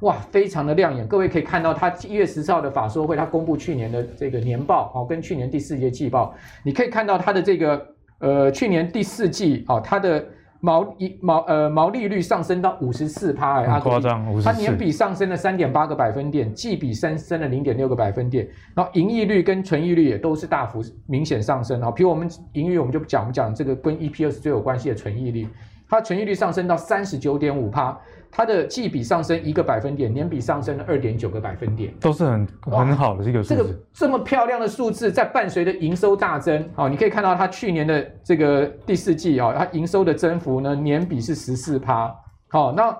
[0.01, 1.07] 哇，非常的亮眼！
[1.07, 7.87] 各位可以看到，它一月十四号的法说会，它公布去年的这个年报哦，跟去年第四季季报，你可以看到它的这个
[8.19, 10.23] 呃，去年第四季哦，它的
[10.59, 21.89] 毛一毛呃毛利率上升到五十四趴，很夸张，它年比上升了三点八个百分点，季比升升了零点六个百分点，然后盈利率跟纯益率也都是大幅明显上升啊。
[21.89, 25.47] 比如我们盈利，我们就讲我们讲这个跟 EPS 最有关系的纯益率，
[25.87, 27.97] 它存益率上升到三十九点五趴。
[28.37, 33.55] 它的季比上升一个百分点，年比上升了二点九个百分点，都是很很好的这个数字。
[33.55, 42.13] 这个这么漂亮的数字，在伴随着营收大增，哦，你可以看到它去年的这个第四季啊，它营收的增幅呢，年比是十四趴。
[42.49, 42.93] 好，那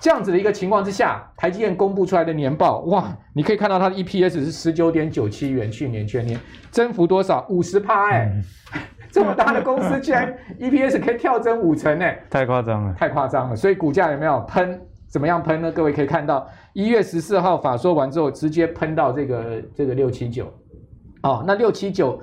[0.00, 6.40] 这样子的一个情况之下，台积电公布出来的年报，哇，你可以看到它的 EPS 是十九点九七元，去年全年
[6.72, 7.46] 增幅多少？
[7.48, 8.24] 五十趴哎。
[8.34, 8.42] 嗯
[9.12, 12.06] 这么大的公司，居然 EPS 可以跳增五成呢？
[12.30, 13.54] 太夸张了，太夸张了。
[13.54, 14.80] 所以股价有没有喷？
[15.06, 15.70] 怎么样喷呢？
[15.70, 20.50] 各位可以看到，一月十四号法说完之后，直接喷到这个这个六七九。
[21.22, 22.18] 哦，那六七九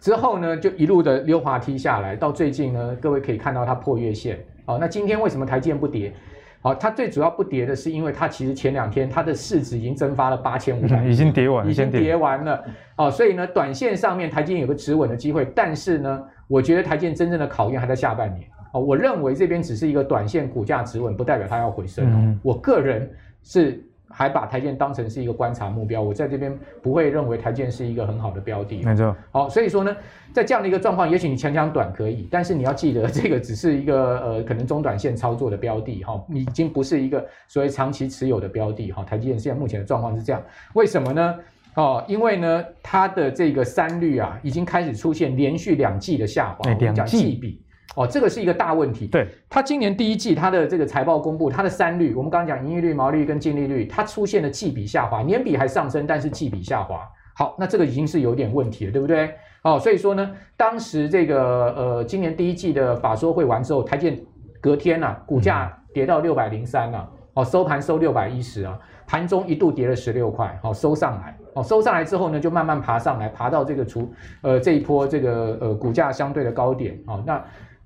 [0.00, 4.42] 之后呢，就一路的溜滑梯下来，到最近呢，各位可以看到它破月线。
[4.64, 6.14] 哦，那今天为什么台积电不跌？
[6.62, 12.64] 好，它最主要不跌的是因为它其实前两天它的市值已经蒸发了八千五百，已经跌完，已经跌完了。
[12.96, 18.48] 哦，所以呢，短线上面台积电有个止稳的机会，但是呢，我觉得台积电真正的考验还在下半年。
[18.72, 22.06] 哦，我认为这边只是一个短线股价止稳，不代表它要回升。
[22.08, 23.10] 嗯，我个人
[23.42, 23.84] 是。
[24.12, 28.82] 还把台建当成是一个观察目标，我在这边不会认为台建是一个很好的标的。
[28.82, 29.16] 没错。
[29.30, 29.96] 好，所以说呢，
[30.32, 39.02] 在这样的一个状况，也许你强强短可以，但是你要记得， 这个只是一个呃可能中短线操作的标的哈，你已经不是一个所谓长期持有的标的哈。
[39.02, 40.42] 台积电现在目前的状况是这样，
[40.74, 41.34] 为什么呢？
[41.74, 47.61] 哦，因为呢，它的这个三率啊，已经开始出现连续两季的下滑，两季比。
[47.94, 49.06] 哦，这个是一个大问题。
[49.06, 57.06] 对，它今年第一季它的这个财报公布，它的三率，我们刚刚讲盈利率、毛利率跟净利率，它出现了季比下滑，年比还上升，但是季比下滑。
[57.34, 59.30] 好，那这个已经是有点问题了，对不对？
[59.62, 64.18] 哦，所以说呢，当时这个呃，今年第一季的法说会完之后，台建
[64.60, 74.10] 隔天呐、啊，股价跌到六百零三了，哦，收盘收六百一十啊，盘中一度跌了十六块，好、哦，收上来，哦，收上来之后呢，就慢慢爬上来，爬到这个除
[74.42, 77.42] 呃这一波这个呃股价相对的高点，哦，那。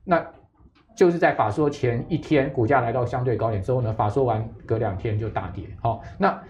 [0.09, 0.25] 那
[0.95, 5.65] 就是在法说前一天，股价来到相对高点之后呢，法说完隔两天就大跌。
[5.83, 6.41] 好，那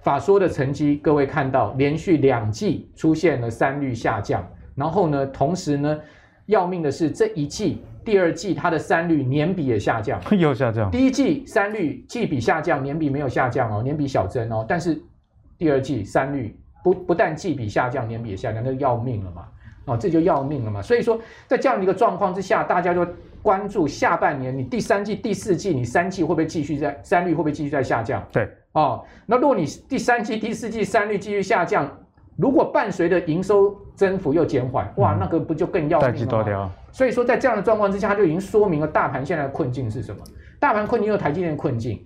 [0.00, 5.98] 法说的成绩，各位看到连续两季出现了三率下降，然后呢，同时呢，
[6.44, 10.88] 要命的是这一季第二季它的三率年比也下降， 又下降。
[10.90, 15.02] 第一季三率季比下降，年比没有下降哦，年比小增哦，但是
[15.58, 19.48] 第二季三率不不但季比下降，年比也下降，那要命了嘛。
[19.86, 20.82] 哦，这就要命了嘛！
[20.82, 23.06] 所以说，在这样的一个状况之下，大家就
[23.40, 28.20] 关注下半年，你第三季、第四季，你三季会不会继续在三率会不会继续在下降？
[28.32, 31.88] 对，哦，那如果你第三季、第四季三率继续下降，
[32.36, 36.70] 如果伴随的营收增幅又减缓，哇，那个不就更要命了吗？
[36.90, 40.20] 所以说，在这样的状况之下，它就已经说明了大盘现在的困境是什么？
[40.58, 42.04] 大盘困境又台积电的困境，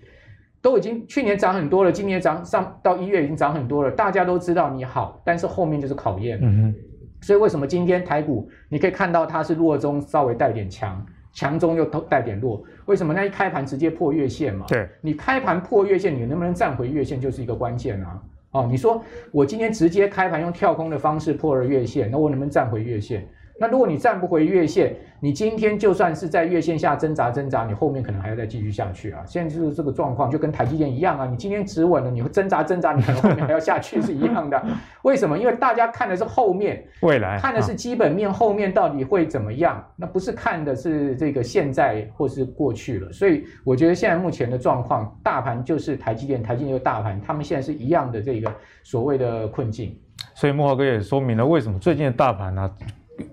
[0.60, 6.38] 都已经去年涨很多了，今年涨上到一月已经涨很多了，大家都知道你好，但是后面就是考验。
[6.42, 6.74] 嗯哼。
[7.20, 12.62] 所以为什么今天台股你可以看到它是弱中稍微带点强，强中又带点弱？
[12.86, 13.12] 为什么？
[13.12, 14.66] 那一开盘直接破月线嘛。
[14.68, 14.88] 对。
[15.00, 18.20] 你开盘破月线，你能不能站回月线就是一个关键啊。
[18.52, 23.28] 哦，你说我今天直接开盘用跳空的方式破了月线，那我能不能站回月线？
[23.60, 29.22] 那如果你站不回月线，你今天就算是在月线下挣扎挣扎，你后面可能还要再继续下去啊。
[29.26, 31.26] 现在就是这个状况，就跟台积电一样啊。
[31.26, 34.64] 你今天止稳了，你会挣扎挣扎，你可能后面还要下去是一样的。
[35.02, 35.38] 为什么？
[35.38, 39.84] 因为大家看的是后面，未来看的是基本面，后面到底会怎么样？
[39.94, 43.12] 那不是看的是这个现在或是过去了。
[43.12, 48.50] 所以我觉得现在目前的状况，大盘就是台积电，台积电的大盘，他们现在是一样的这个
[48.82, 49.94] 所谓的困境。
[50.34, 52.70] 所以慕驊哥也说明了为什么最近的大盘呢、啊？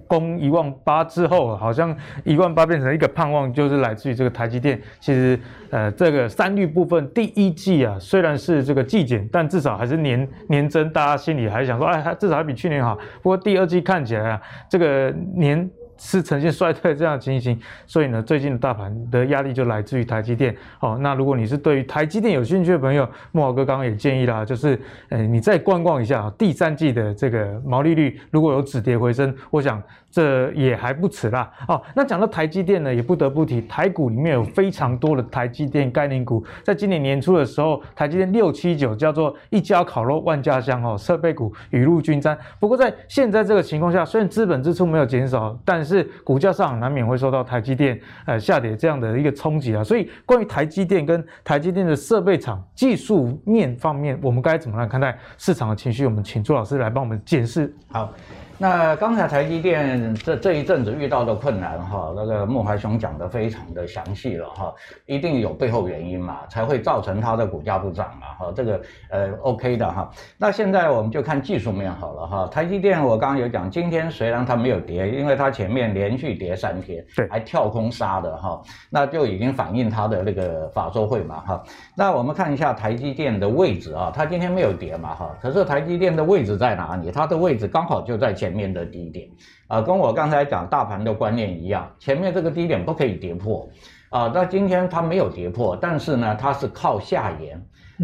[0.08, 4.82] 攻一万八之后，好像一万八变成一个盼望，就是来自于这个台积电。
[5.00, 5.40] 其实，
[5.70, 12.96] 呃，这个三率部分第一季啊，虽然是这个季减，但至少还是年年增，大家心里还想说，哎，至少还比去年好。
[13.22, 15.70] 不过第二季看起来啊，这个年。
[15.98, 20.56] 是呈现衰退这样的情形，所以呢，最近的大盘的压力就来自于台积电。
[20.80, 24.80] 哦，那如果你是对于台积电有兴趣的朋友，木老哥刚刚也建议啦，就是，
[25.10, 31.52] 呃，你再观望一下啊第三季的这个毛利率如果有止跌回升，我想这也还不迟啦。
[31.68, 42.38] 哦，那讲到台积电呢，也不得不提台股里面有非常多的台积电概念股，在今年年初的时候，台积电六七九叫做一家烤肉万家香哦，设备股雨露均沾。
[42.60, 56.06] 不过在现在这个情况下，虽然资本支出没有减少，但是股价上难免会受到台积电呃下跌这样的一个冲击啊，所以关于台积电跟台积电的设备厂技术面方面，我们该怎么来看待市场的情绪？
[56.06, 57.72] 我们请朱老师来帮我们解释。
[57.92, 58.12] 好。
[58.60, 64.74] 那刚才台积电这这一阵子遇到的困难哈，那个莫怀雄讲的非常的详细了哈，
[65.06, 68.82] 一定有背后原因嘛，才会造成它的股价不涨嘛哈，这个
[69.12, 70.10] 呃 OK 的哈。
[70.38, 81.64] 那现在我们就看技术面好了哈，台积电我刚刚有讲，今天虽然它没有跌，因为它前面连续跌三天，对，还跳空杀的哈，那就已经反映它的那个法周会嘛哈。
[81.96, 87.12] 那我们看一下台积电的位置啊，它今天没有跌嘛哈，可是台积电的位置在哪里？
[87.12, 88.48] 它的位置刚好就在前。
[88.48, 89.28] 前面的低点
[89.68, 93.68] 啊，跟我刚才讲大盘的观念一样，前面这个低点不可以跌破
[94.10, 94.30] 啊。
[94.36, 97.60] 那今天它没有跌破，但是呢，它是靠下沿，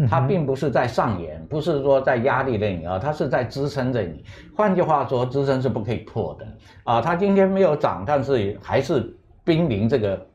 [0.08, 4.24] 它并不是在上沿，不是说在压力着你啊，它是在支撑着你。
[4.56, 6.46] 换句话说，支撑是不可以破的
[6.82, 7.00] 啊。
[7.00, 10.26] 它今天没有涨，但是还是濒临这个。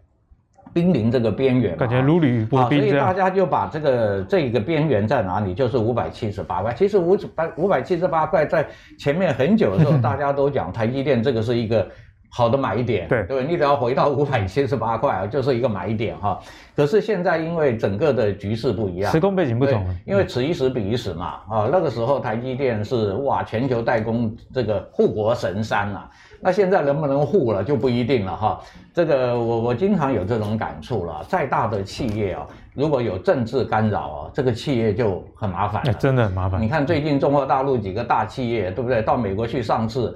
[0.73, 6.73] 濒临这个边缘，感觉如履薄冰，所以大家就把这个这个边缘在哪里，就是五百七十八块。
[6.73, 11.88] 其实五百五百七十八块在前面很久的时候， 大家都讲台积电这个是一个
[12.29, 16.39] 好的买点，对对，你只要回到五百七十八块啊，就是一个买点哈。
[16.75, 26.10] 可是现在因为整个的局势不一样，时空背景不同，因为此一时彼一时嘛啊，那个时候台积电是哇全球代工这个护国神山啊。
[26.41, 28.62] 那现在能不能护了就不一定了哈，
[28.93, 31.23] 这个我我经常有这种感触了。
[31.28, 36.62] 再大的企业啊，如果有政治干扰啊，这个企业就很麻烦了，真的很麻烦。
[36.62, 39.02] 你看最近中国大陆几个大企业，对不对？
[39.02, 40.13] 到美国去上市，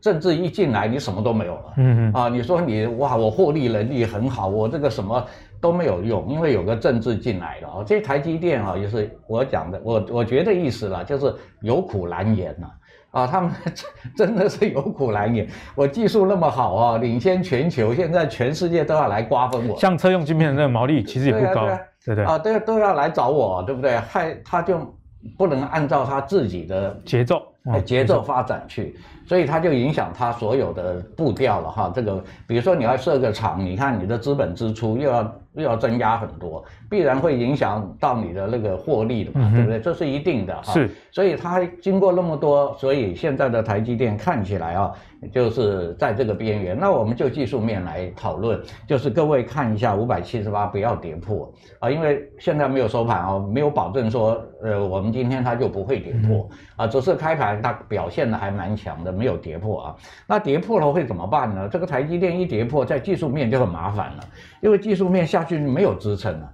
[0.00, 1.64] 政治一进来，你什么都没有了。
[1.76, 2.12] 嗯嗯。
[2.12, 5.24] 啊，你说你哇，我获利能力很好，我这个什么
[5.60, 7.84] 都没有用，因为有个政治进来了啊。
[7.86, 12.66] 这台积电啊，也是我讲的，我我觉得意思了，就是有苦难言呐。
[12.66, 12.72] 啊，
[13.26, 13.50] 他们
[14.16, 15.46] 真的是有苦难言。
[15.74, 19.78] 我技术那么好啊，领先全球，现在全世界都要来瓜分我。
[19.78, 21.72] 像车用晶片的那个毛利其实也不高，对，
[22.24, 23.96] 啊对，啊都都要来找我，对不对？
[23.98, 24.78] 害他就
[25.36, 27.42] 不能按照他自己的节奏。
[27.84, 31.92] 节奏发展去，所以他就影响他所有的步调了哈。
[31.94, 39.80] 这个，比如说你要设个厂，你看你的资本支出又要又要增加很多，必然会影响到你的那个获利的嘛，对不对？
[39.80, 40.72] 这是一定的哈。
[40.72, 44.92] 是，所以它经过那么多，所以现在的台积电看起来啊，
[45.30, 46.78] 就是在这个边缘。
[46.78, 57.60] 那我们就技术面来讨论，就是各位看一下五百七十八不要跌破啊，因为现在没有收盘哦，没有保证说呃我们今天它就不会跌破啊，只是开盘。
[57.62, 59.96] 它表现的还蛮强的，没有跌破啊。
[60.26, 61.68] 那跌破了会怎么办呢？
[61.68, 64.24] 这个台积电一跌破，在技术面就很麻烦了，
[64.60, 66.52] 因为技术面下去没有支撑了，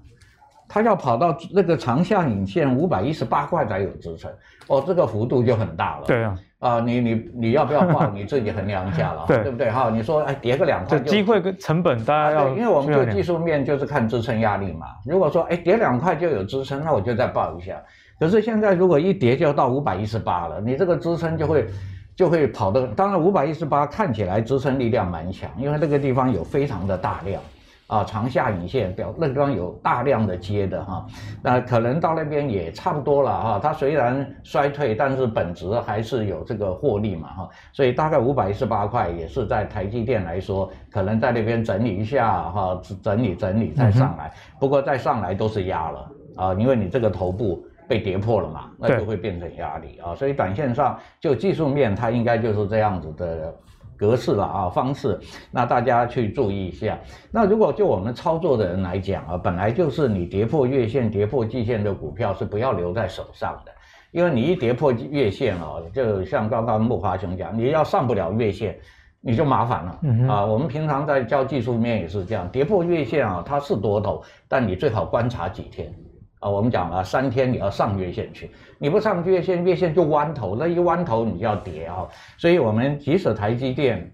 [0.68, 4.30] 它要跑到那个长下影线五百一十八块才有支撑，
[4.66, 6.04] 哦，这个幅度就很大了。
[6.06, 8.06] 对啊，啊、呃，你你你要不要报？
[8.12, 9.70] 你自己衡量一下了，对，对不对？
[9.70, 14.88] 哈，你说哎，跌个两块就，机会跟成本大家要、啊，因为我们就技术面就是看支撑压力嘛。
[15.06, 17.82] 如果说哎跌两块就有支撑，那我就再报一下。
[18.20, 21.66] 可是现在如果一跌就到五百一十八了，你这个支撑就会
[22.14, 22.86] 就会跑的。
[22.88, 27.40] 当然五百一十八看起来支撑力量蛮强，因为那个地方有非常的大量。
[27.88, 31.06] 啊，长下影线表那地方有大量的接的哈，
[31.42, 33.60] 那可能到那边也差不多了哈。
[33.62, 37.48] 它虽然衰退，但是本质还是有这个获利嘛哈。
[37.72, 44.30] 所以大概五百一十八块也是在台积电来说，可能在那边整理一下哈，整理整理再上来。
[44.60, 50.14] 不过再上来都是压了啊，因为你这个头部被跌破了嘛，那就会变成压力啊。
[50.14, 53.54] 所以短线上就技术面，它应该就是这样子的。
[53.98, 55.18] 格式了啊，方式，
[55.50, 56.96] 那大家去注意一下。
[57.32, 63.72] 那如果就我们操作的人来讲啊，本来就是你跌破月线、跌破季线的股票是不要留在手上的，
[64.12, 68.78] 因为你一跌破月线哦，就像刚刚木华兄讲，你要上不了月线，
[69.20, 70.44] 你就麻烦了、嗯、啊。
[70.46, 75.92] 我们平常在教技术面也是这样，跌破月线啊，它是多头，但你最好观察几天。
[76.40, 82.06] 啊，我们讲了三天你要上月线去，你不上月线，月线就弯头，那一弯头你就要跌啊。
[82.36, 84.12] 所以，我们即使台积电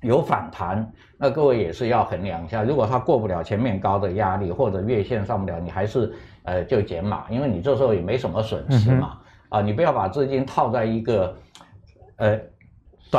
[0.00, 9.18] 有反弹，那各位也是要衡量一下，如果它过不了前面高的压力，或者月线上不了，你还是呃就减码，因为你这时候也没什么损失嘛。
[9.48, 11.36] 啊，你不要把资金套在一个
[12.16, 12.40] 呃。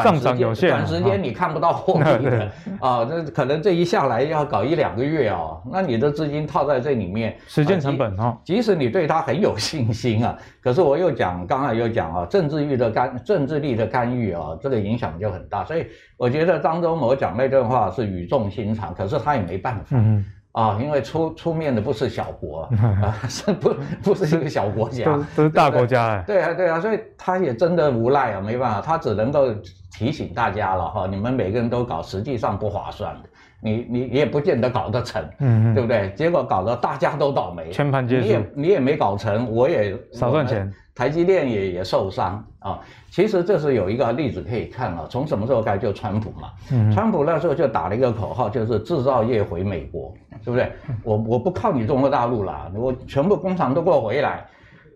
[0.01, 8.37] 上涨有限，短时间你看不到获利的 啊，这可能这一下来要搞一两个月哦，那你的资金套在这里面，时间成本啊。
[8.43, 15.63] 即使你对它很有信心啊，可是我又讲，刚才又讲啊，政治欲的干，政治力的干预啊，这个影响就很大。
[15.65, 15.85] 所以
[16.17, 19.85] 我觉得张忠谋讲那段话是语重心长，可是他也没办法。
[19.91, 22.69] 嗯啊，因为出出面的不是小国
[23.01, 26.23] 啊， 是不不是一个小国家，都都是大国家哎。
[26.25, 29.47] 对啊对啊，所以他也真的无赖啊，没办法，他只能够
[29.91, 33.29] 提醒大家了哈，你们每个人都搞，实际上不划算的，
[33.61, 36.11] 你你也不见得搞得成，嗯嗯，对不对？
[36.15, 40.71] 结果搞得大家都倒霉，全盘皆输，你也你也没搞成，我也少赚钱。
[40.95, 42.79] 台积电也也受伤啊，
[43.11, 50.71] 其实这是有一个例子可以看啊，从什么时候开始就川普嘛，嗯，川普那时候就打了一个口号，就是制造业回美国，对不对？
[51.03, 54.45] 我我不靠你中国大陆了，我全部工厂都给我回来，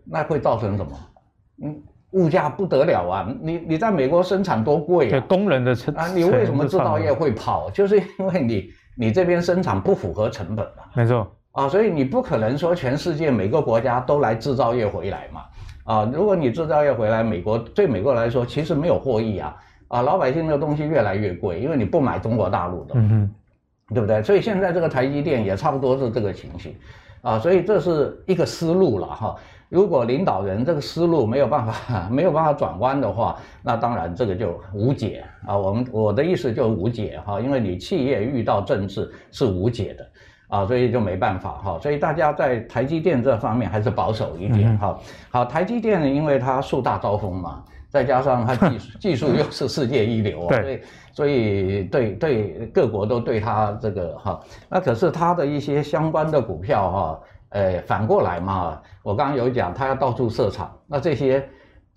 [0.06, 0.92] 那会造成什么？
[1.62, 1.76] 嗯，
[2.12, 3.28] 物价不得了啊！
[3.42, 5.12] 你你在美国生产多贵啊？
[5.12, 7.70] 对，工人的成啊，你为什么制造业会跑？
[7.72, 10.84] 就是因为你你这边生产不符合成本嘛。
[10.96, 15.42] 没错啊，所以你不可能说全世界每个国家都来制造业回来嘛。
[15.88, 19.56] 啊，如果你制造业回来，美国对美国来说其实没有获益啊，
[19.88, 24.22] 啊，老百姓的东西越来越贵，因为你不买中国大陆的，嗯哼，对不对？
[24.22, 26.76] 所以现在这个台积电也差不多是这个情形，
[27.22, 29.34] 啊，所以这是一个思路了哈。
[29.70, 35.58] 如果领导人这个思路没有办法 没有办法转弯的话，那当然这个就无解啊。
[35.58, 40.06] 我们我的意思就是无解哈，因为你企业遇到政治是无解的。
[40.48, 44.98] 啊，所以就没办法哈，所以大家在台积电这方面还是保守一点哈。
[45.30, 50.80] 好，台积电呢，因为它树大招风嘛，再加上它技术 技术又是世界一流啊，所以
[51.12, 54.40] 所以对对各国都对它这个哈。
[54.70, 57.20] 那可是它的一些相关的股票哈，
[57.50, 61.50] 呃，反过来嘛，我刚刚有讲，它要到处设厂，那这些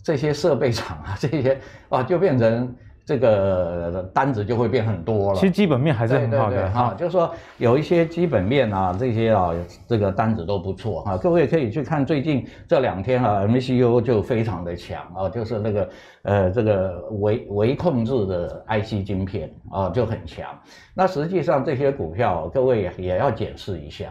[0.02, 1.56] 这些设备厂啊，这些
[1.88, 2.74] 啊，就变成。
[3.04, 5.34] 这个单子就会变很多了。
[5.38, 9.50] 其实基本面还是很好的哈，就是说有一些基本面啊，这些啊，
[9.88, 11.16] 这个单子都不错哈。
[11.16, 15.88] 各位可以去看最近这两天啊，MCU 就非常的强啊，就是那个
[16.22, 20.46] 呃这个微微控制的 IC 晶片啊就很强。
[20.94, 24.06] 那实际上这些股票各位也也要检视一下。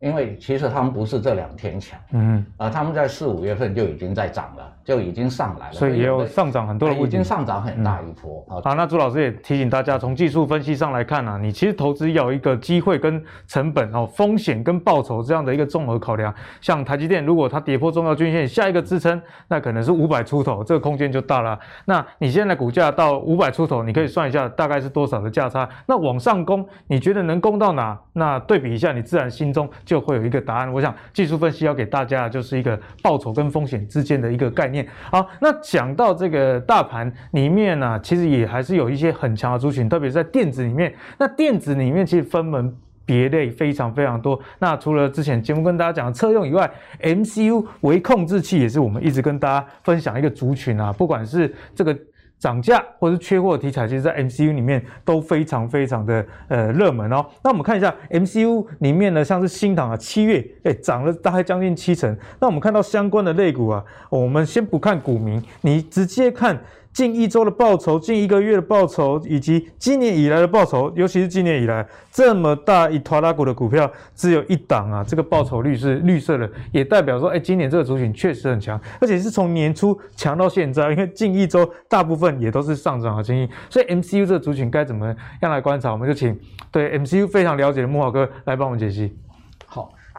[0.00, 8.42] 因为其实他们不是这两天强，嗯啊，他们在四五月份就已经在涨了，就已经上来了，所以也有上涨很多的，已经上涨很大一波。
[8.48, 16.34] 好，那朱老师也提醒大家，从技术分析上来看啊，你其实投资要有一个机会跟成本哦，风险跟报酬这样的一个综合考量。
[16.62, 21.58] 像台积电，如果它跌破重要均线，下一个支撑那可能是五百出头，这个空间就大了。
[21.84, 25.68] 那你现在股价到五百出头，你可以算一下大概是多少的价差。
[25.86, 27.98] 那往上攻，你觉得能攻到哪？
[28.14, 29.68] 那对比一下，你自然心中。
[29.84, 30.72] 就会有一个答案。
[30.72, 34.77] 我想技术分析要给大家就是一个报酬跟风险之间的一个概念。
[35.10, 40.94] 好，那讲到这个大盘里面呢、其实也还是有一些很强的族群，特别是在电子里面。
[41.18, 42.74] 那电子里面其实分门
[43.06, 44.38] 别类非常非常多。
[44.58, 46.70] 那除了之前节目跟大家讲的车用以外
[47.02, 51.96] ，MCU 微控制器也是我们一直跟大家分享一个族群啊，不管是这个。
[52.38, 57.26] 涨价或者是缺货题材，其实，在 MCU 里面都非常非常的呃热门哦。
[57.42, 62.16] 那我们看一下 MCU 里面呢，像是新塘啊，七月哎涨了大概将近七成。
[62.40, 66.58] 那我们看到相关的类股啊，我们先不看股民，你直接看
[66.98, 85.06] 近一周的报酬、近一个月的报酬，以及今年以来的报酬，尤其是今年以来这么大一拖拉股的股票，只有一档啊，这个报酬率是绿色的，也代表说，哎，今年这个族群确实很强，而且是从年初强到现在，因为近一周大部分也都是上涨的情形，所以 MCU 这个族群该怎么
[85.42, 85.92] 样来观察？
[85.92, 86.36] 我们就请
[86.72, 89.16] 对 MCU 非常了解的慕驊哥来帮我们解析。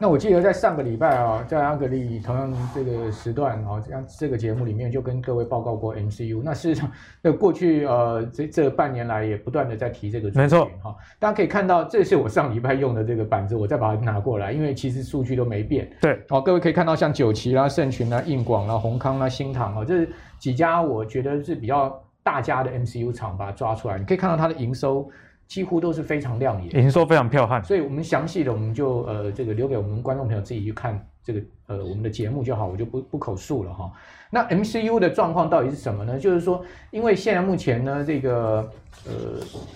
[0.00, 0.06] 好。
[0.06, 6.40] 那我记得在上个礼拜啊，在阿格力同样这个时段啊，这样这个节目里面就跟各位报告过 MCU。
[6.42, 6.90] 那事实上，
[7.20, 10.30] 那过去呃这这半年来也不断的在提这个。
[10.34, 15.90] 没错哈，大家可以看到，这是我上礼拜用的这个板子，我再把它拿过来，因为其实数据都没变。
[16.00, 25.10] 对，好，各位可以看到，像九旗啦、盛群啦、硬广啦、宏康啦、新唐啊，这是几家我觉得是比较大家的 MCU 厂，把它抓出来，你可以看到它的营收。
[25.50, 33.90] 几乎都是非常亮眼，营收非常彪悍，所以我们详细的我们就呃这个留给我们观众朋友自己去看这个呃我们的节目就好，我就不不口述了哈。
[34.30, 36.16] 那 MCU 的状况到底是什么呢？
[36.16, 38.70] 就是说，因为现在目前呢这个
[39.04, 39.12] 呃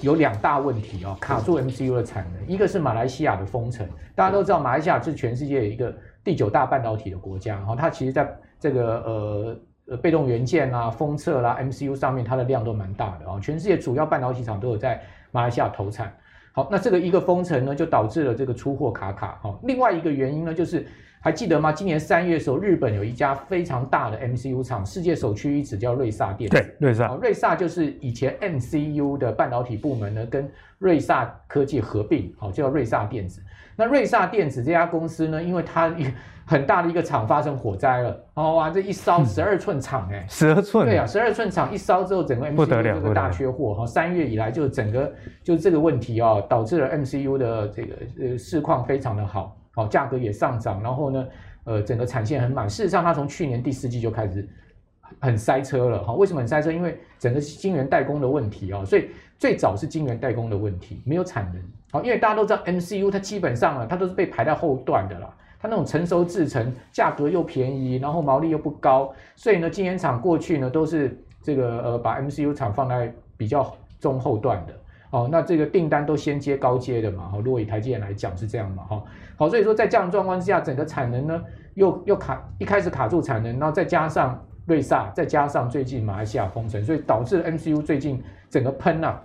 [0.01, 15.03] 有两大问题哦，卡住 MCU 的产能，一个是马来西亚的封城，大家都知道马来西亚是全世界一个第九大半导体的国家，然后它其实在这个呃呃被动元件啊、封测啦、MCU 上面它的量都蛮大的啊，全世界主要半导体厂都有在。
[15.35, 16.17] 马来西亚投产，
[16.53, 19.37] 好，那这个一个封城呢，就导致了这个出货卡卡。
[19.43, 20.87] 好，另外一个原因呢，就是
[21.25, 21.73] 还记得吗？
[21.73, 26.55] 今年三月的时候，日本有一家非常大的 MCU 厂，世界首屈一指，叫瑞萨电子。
[26.55, 27.15] 对，瑞萨。
[27.15, 30.47] 瑞萨就是以前 MCU 的半导体部门呢，跟
[30.77, 33.41] 瑞萨科技合并，好，叫瑞萨电子。
[33.75, 35.91] 那瑞萨电子这家公司呢，因为它
[36.45, 45.11] 很大的一个厂发生火灾了，哦哇，这一烧十二寸厂哎，十二寸，对啊，十二寸厂一烧之后，整个 MCU 这个大缺货哈，三月以来就整个
[45.43, 51.27] 就这个问题哦，导致了 MCU 的这个呃市况非常的好，好价格也上涨，然后呢，
[51.65, 54.49] 呃整个产线很满，事实上它从去年第四季就开始
[55.21, 56.73] 很塞车了哈，为什么很塞车？
[56.73, 59.09] 因为整个晶圆代工的问题啊，所以
[59.39, 65.35] 最早是晶圆代工的问题，没有产能，好，因为大家都知道 MCU 它基本上啊，它都是被排在后段的啦。
[65.61, 74.75] 它那种成熟制程，价格又便宜，然后毛利又不高，所以呢，晶圆厂过去呢都是这个呃把 MCU 厂放在比较中后段的
[75.15, 79.01] 哦，那这个订单都先接高阶的嘛，哈，如果以台积电来讲是这样嘛，哈，
[79.37, 81.41] 好，所以说在这样的状况之下，整个产能呢
[81.75, 89.23] 又又卡，一开始卡住产能，然后再加上瑞萨，再加上最近马来西亚封城，所以导致 MCU 最近整个喷啊。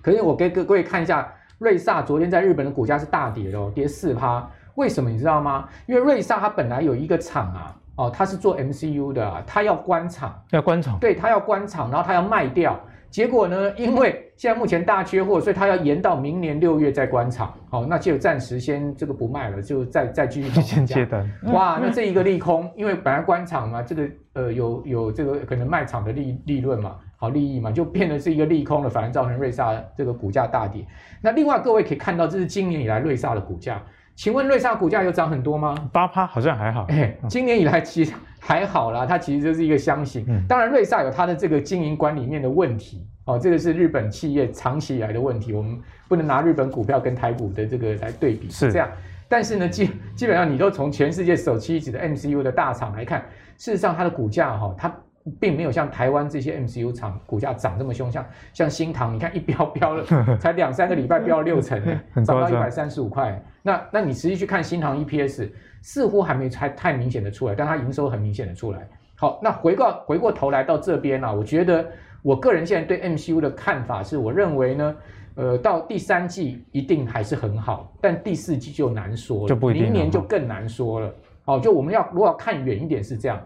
[0.00, 4.48] 可是我给各位看一下，瑞萨昨天在日本的股价是大跌的哦，跌四趴。
[4.76, 5.68] 为什么你知道吗？
[5.86, 12.78] 因为瑞萨它本来有一个厂啊，哦，它是做 MCU 的啊，它要关厂，要关厂，对，它要关厂，然后它要卖掉。
[13.12, 17.52] 结果呢，因为现在目前大缺货，所以它要延到明年六月再关厂。
[17.68, 21.30] 好，那就暂时先这个不卖了，就再再继续先接单。
[21.52, 30.82] 哇，那这一个利空，因为本来关厂嘛，这个呃有有这个可能卖厂的利利润嘛，好利益嘛，就变得是一个利空了，反而造成瑞萨这个股价大跌。
[31.20, 33.82] 那另外各位可以看到，这是今年以来瑞萨的股价。
[34.14, 35.74] 请问瑞萨股价有涨很多吗？
[35.92, 36.86] 八趴好像还好。
[36.88, 40.24] 哎，今年以来其实还好啦，它其实就是一个箱型。
[40.28, 45.78] 嗯、当然，瑞萨有它的这个经营管理面的问题哦，这个是日本企业长期以来的问题，我们
[46.08, 48.90] 不能拿日本股票跟台股的这个来对比，是这样。
[49.28, 53.20] 但是呢，基基本上你都从全世界首屈一指的 MCU 的大厂来看，
[53.56, 54.92] 事实上它的股价哈，它。
[55.40, 60.04] 并没有像台湾这些 MCU 厂股价涨这么凶，像像新唐，你看一飙飙了，
[60.38, 61.80] 才两三个礼拜飙了六成，
[62.24, 63.40] 涨到一百三十五块。
[63.62, 65.48] 那那你实际去看新唐 EPS，
[65.80, 68.88] 似乎还没太太明显的出来，但它营收很明显的出来。
[69.14, 71.86] 好，那回过回过头来到这边啊，我觉得
[72.22, 74.96] 我个人现在对 MCU 的看法是，我认为呢，
[75.36, 81.14] 呃，到第三季一定还是很好，但第四季就难说了，就不一定，明年就更难说了。
[81.44, 83.40] 好，就我们要如果要看远一点是这样。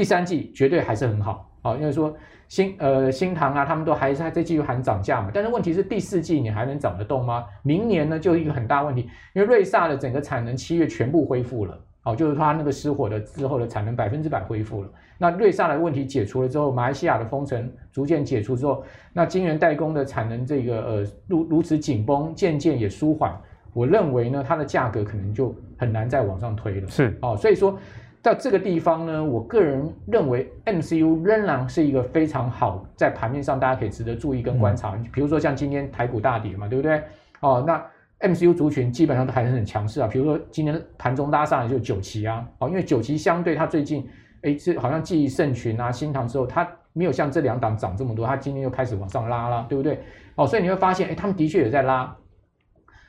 [0.00, 2.16] 第三季绝对还是很好，啊，因为说
[2.48, 5.30] 新呃新塘啊，他们都还是还在继续喊涨价嘛。
[5.30, 7.44] 但是问题是第四季你还能涨得动吗？
[7.62, 9.02] 明年呢就一个很大问题，
[9.34, 14.88] 因为瑞萨的整个产能七月全部恢复了，哦，就是它那个失火的之后的产能百分之百恢复了。
[15.18, 18.82] 那瑞萨的问题解除了之后，马来西亚的封城逐渐解除之后，
[19.12, 23.38] 那晶圆代工的产能这个呃如如此紧绷，渐渐也舒缓。
[23.74, 26.88] 我认为呢，它的价格可能就很难再往上推了。
[26.88, 27.78] 是，哦，所以说。
[28.22, 34.94] 到这个地方呢，我个人认为 MCU 仍然是一个非常好，在盘面上大家可以值得注意跟观察。
[34.94, 37.02] 嗯、比如说像今天台股大跌嘛，对不对？
[37.40, 37.82] 哦，那
[38.28, 40.06] MCU 族群基本上都还是很强势啊。
[40.06, 44.06] 比如说今天盘中拉上来就九旗啊，哦，因为九旗相对它最近，
[44.42, 49.98] 哎，是好像继盛群啊、新塘之后，它没有像这两档涨这么多，它今天又开始往上拉了，对不对？
[50.34, 52.14] 哦，所以你会发现，哎，他们的确也在拉，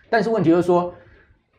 [0.09, 0.93] 但是问题就是说。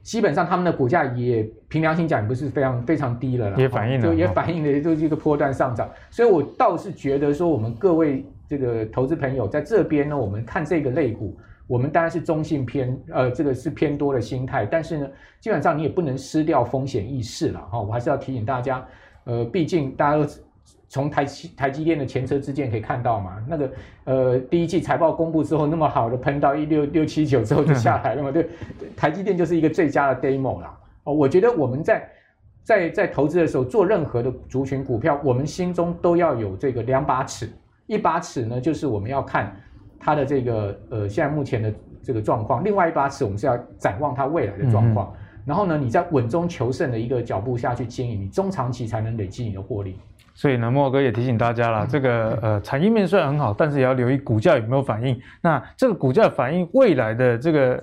[0.02, 5.88] 基本上他们的股价也凭良心讲也不是非常非常低了啦，也反映了，就也反映了就是一个波段上涨。
[6.10, 15.08] 所以我倒是觉得说，我们各位这个投资朋友在这边呢，我们看这个类股，我们当然是中性偏呃这个是偏多的心态，但是呢，
[15.40, 17.80] 基本上你也不能失掉风险意识了哈。
[17.80, 18.84] 我还是要提醒大家，
[19.24, 20.28] 呃，毕竟大家都。
[20.92, 23.72] 从台积台积电的前车之鉴可以看到嘛，那个
[24.04, 28.46] 呃第一季财报公布之后那么好的喷到一六六七九之后就下来了嘛，对，
[28.94, 30.78] 台积电就是一个最佳的 demo 啦。
[31.04, 32.06] 哦，我觉得我们在
[32.62, 37.50] 在在投资的时候做任何的族群股票，我们心中都要有这个两把尺，
[37.86, 39.56] 一把尺呢就是我们要看
[39.98, 41.72] 它的这个呃现在目前的
[42.02, 45.16] 这个状况，另外一把尺我们是要展望它未来的状况，嗯、
[45.46, 49.98] 然后呢你在稳中求胜的一个脚步下去经营，你中长期才能累积你的获利。
[50.34, 55.20] 所以呢，莫哥也提醒大家了，这个呃产业面虽然很好，但是也要留意股价有没有反应。
[55.40, 57.82] 那这个股价反应未来的这个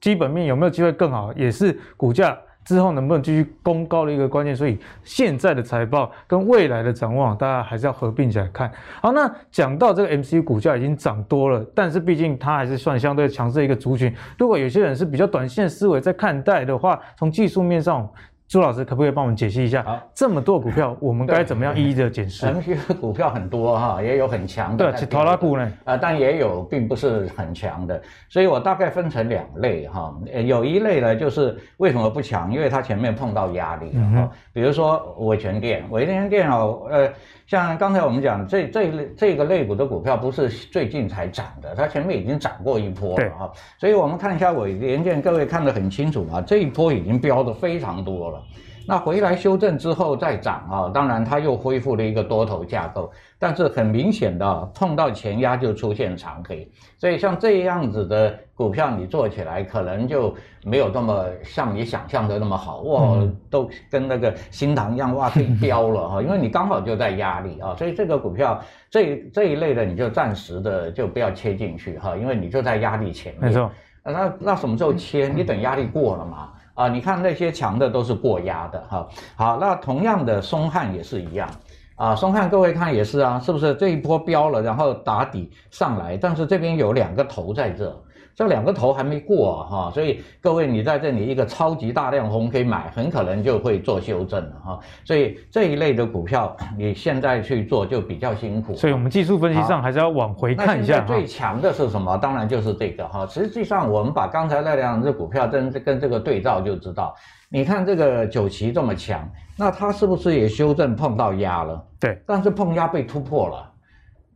[0.00, 4.56] 基本面有没有机会更好，也是股价之后能不能继续攻高的一个关键。
[4.56, 8.72] 所以现在的财报跟未来的展望，大家还是要合并起来看。
[9.00, 14.12] 好，那讲到这个 MCU 股价已经涨多了，但是毕竟它还是算相对强势的一个族群。
[14.38, 18.10] 如果有些人是比较短线思维在看待的话，从技术面上。
[18.52, 19.82] 朱老师可不可以帮我们解析一下？
[19.82, 22.40] 好，这么多股票， 我们该怎么样一一的检视？
[22.44, 25.72] 程序股票很多哈，也有很强的，对，拖拉股呢？
[25.84, 27.98] 啊，但也有并不是很强的，
[28.28, 30.14] 所以我大概分成两类哈。
[30.44, 32.52] 有一类呢，就是为什么不强？
[32.52, 34.18] 因为它前面碰到压力了哈。
[34.18, 37.10] 嗯、比如说伟权电，伟权电哦，呃。
[37.44, 48.41] 像刚才我们讲这这一类这个类股的股票不是最近才涨的，它前面已经涨过一波了哈，所以我们看一下伟联电，各位看得很清楚啊，这一波已经飙的非常多了。
[48.84, 56.68] 那回来修正之后再涨啊，当然它又恢复了一个多头架构，但是很明显的碰到前压就出现长黑，
[56.98, 60.34] 所以像这样子的股票你做起来可能就
[60.64, 73.44] 没有那么像你想象的那么好哇，都跟那个新塘一样哇可以 飙了哈，因为你刚好就在压力啊，所以这个股票这这一类的你就暂时的就不要切进去哈，因为你就在压力前面。
[73.44, 73.70] 没错，
[74.02, 75.28] 那那什么时候切？
[75.28, 76.48] 你等压力过了嘛。
[76.74, 79.08] 啊，你看那些强的都是过压的哈。
[79.36, 81.48] 好，那同样的松汉也是一样
[81.96, 82.14] 啊。
[82.14, 87.94] 松汉各位看也是啊，是不是这一波飙了，然后打底上来，但是这边有两个头在这。
[88.34, 94.80] 这两个头还没过哈，所以各位你在这里一个超级大量红可以买，很可能就会做修正了哈。
[95.04, 98.74] 所以这一类的股票你现在去做就比较辛苦。
[98.74, 101.00] 所以我们技术分析上还是要往回看一下。
[101.02, 102.16] 最强的是什么？
[102.18, 103.26] 当然就是这个哈。
[103.26, 107.14] 实际上我们把刚才那两只股票跟跟这个对照就知道，
[107.48, 111.84] 你看这个九旗这么强，那它是不是也修正碰到压了？
[112.00, 113.71] 对，但是碰压被突破了。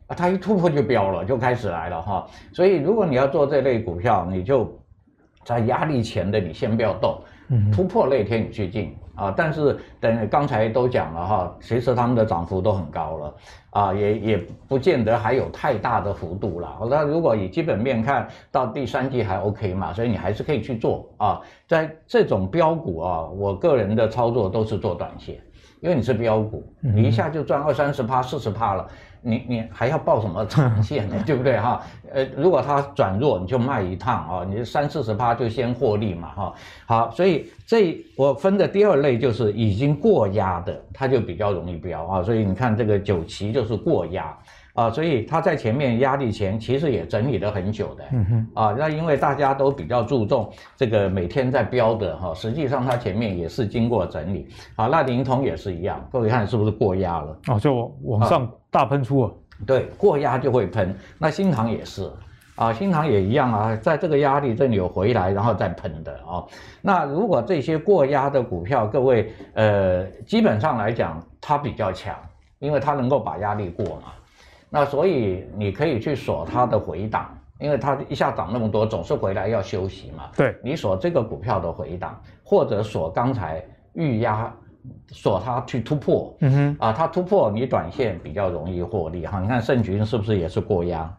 [0.07, 2.27] 啊，它一突破就飙了，就开始来了哈。
[2.53, 4.73] 所以如果你要做这类股票，你就
[5.45, 7.19] 在压力前的你先不要动，
[7.73, 9.33] 突破那天你去进啊。
[9.37, 13.35] 但是等刚才都讲了哈，其实他们的涨幅都很高了
[13.71, 16.79] 啊，也也不见得还有太大的幅度了。
[16.91, 21.41] 那如果以基本面看到第三季还 OK 嘛，所以你还是可以去做啊。
[21.67, 25.37] 在这种标股啊，我个人的操作都是做短线，
[25.81, 28.89] 因为你是标股，你一下就赚二三十趴、四十趴了。
[29.27, 31.17] 你你还要报什么长线呢？
[31.27, 31.83] 对不对哈？
[32.13, 36.55] 呃，如果它转弱，你就卖一趟啊，你三四十趴就先获利嘛哈。
[36.87, 42.23] 好，所以这我分的第二类就是已经过压的，它就比较容易飙啊。
[42.23, 44.33] 所以你看这个九旗就是过压。
[44.77, 54.47] 啊，所以它在前面压力前其实也整理了很久的，嗯哼，啊，那因为大家都比较注重这个每天在飙的哈，实际上它前面也是经过整理。
[54.77, 57.39] 好，那灵通也是一样，各位看是不是过压了？
[57.49, 58.47] 哦，就往上
[58.77, 59.33] 大喷出了。
[59.67, 60.95] 对，过压就会喷。
[61.17, 62.13] 那新塘也是，
[62.57, 66.45] 啊，新塘也一样啊，在这个压力这里有回来，然后再喷的啊。
[66.83, 72.15] 那如果这些过压的股票，各位呃，基本上来讲它比较强，
[72.59, 74.13] 因为它能够把压力过嘛。
[74.69, 80.25] 那所以你可以去锁它的回档，因为它一下涨那么多，总是回来要休息嘛。
[80.37, 83.65] 对，你锁这个股票的回档，或者锁刚才
[83.95, 84.55] 预压，
[85.09, 86.37] 锁它去突破。
[86.41, 89.41] 嗯哼，啊，它突破你短线比较容易获利哈。
[89.41, 91.13] 你看盛群是不是也是过压？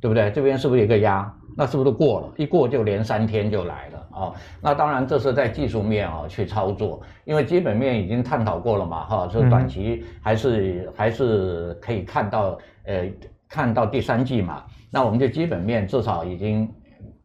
[0.00, 0.30] 对不对？
[0.32, 1.32] 这边是不是有一个压？
[1.56, 2.32] 那是不是过了？
[2.36, 4.34] 一过就连三天就来了啊、哦！
[4.60, 13.06] 那当然这是在技术面啊、哦、去操作，因为基本面已经探讨过了嘛哈，就短期还是、嗯、还是可以看到呃
[13.48, 14.64] 看到第三季嘛。
[14.90, 16.68] 那我们就基本面至少已经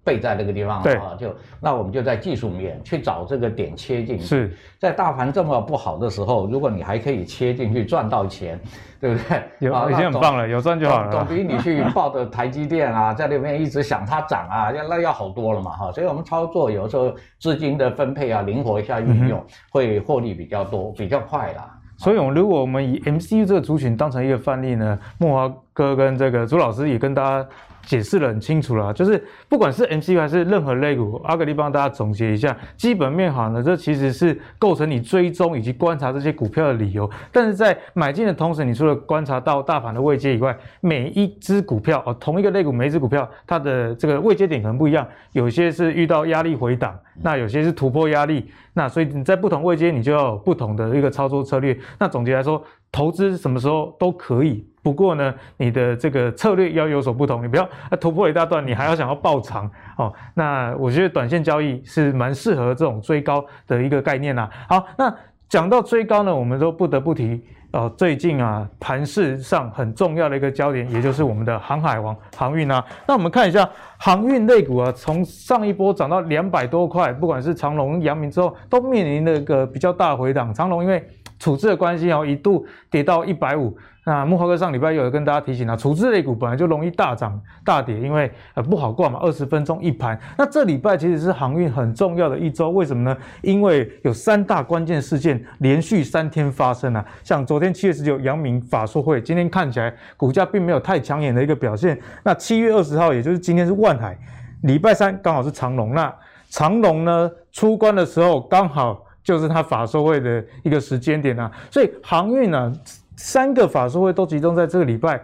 [0.07, 4.23] 备在那个地方对啊，就那我们就在技术面去找这个点切进去。
[4.23, 8.57] 是在大盘这么不好的时候，如果你还可以切进去赚到钱，
[9.01, 9.43] 对不对？
[9.59, 11.11] 有、啊、已经很棒了，有赚就好了。
[11.11, 15.91] 总比你去抱着台积电啊， 在那边一直想它涨啊，要那要好多了嘛哈。
[15.91, 21.73] 所以我们操作有时候资金的分配啊，灵活一下运用，嗯、会获利比较多，比较快啦。
[21.99, 27.47] 所以，我们如果我们以 MCU 这个族群当成一个范例呢，慕驊哥跟这个朱老师也跟大家。
[27.87, 37.09] 解释得很清楚了，就是不管是 MCU 还是任何类股，阿格力帮大家总结一下，基本面好呢，这其实是构成你追踪以及观察这些股票的理由。
[37.31, 51.79] 但是在买进的同时，你除了观察到大盘的位阶以外，每一只股票哦，同一个类股每一只股票它的这个位阶点可能不一样，有些是遇到压力回档，那有些是突破压力，那所以你在不同位阶，你就要有不同的一个操作策略。
[51.97, 52.61] 那总结来说，
[52.91, 54.67] 投资什么时候都可以。
[54.87, 57.69] 不过呢，你的这个策略要有所不同，你不要
[57.99, 60.13] 突破一大段，你还要想要爆长哦。
[60.33, 64.49] 那我觉得短线交易是蛮适合这种追高的一个概念啦。
[64.69, 65.13] 好，那
[65.49, 72.81] 讲到追高呢，我们都不得不提哦，最近啊盘市上很重要的一个焦点，也就是我们的航海王航运啊。
[73.05, 80.53] 那我们看一下航运类股啊，从上一波涨到两百多块，不管是长荣、阳明之后，都面临了一个比较大回档。
[80.53, 81.05] 长荣因为
[81.39, 83.77] 处置的关系哦，一度跌到一百五。
[84.05, 90.17] 那木华哥上礼拜有跟大家提醒啊，处置类股本来就容易大涨大跌，因为呃不好挂嘛，二十分钟一盘。
[90.37, 93.17] 那这礼拜其实是航运很重要的一周，为什么呢？
[93.41, 101.99] 因为有三大关键事件连续三天发生啊，像昨天七月十九阳明法说会，今天看起来股价并没有太抢眼的一个表现。
[102.23, 104.17] 那七月二十号，也就是今天是万海，
[104.61, 105.93] 礼拜三刚好是长隆。
[105.93, 106.15] 那
[106.49, 112.73] 长荣呢出关的时候，刚好就是它法收会的一个时间点啊，所以航运呢。
[113.19, 115.19] 三个法收会都集中在这个礼拜，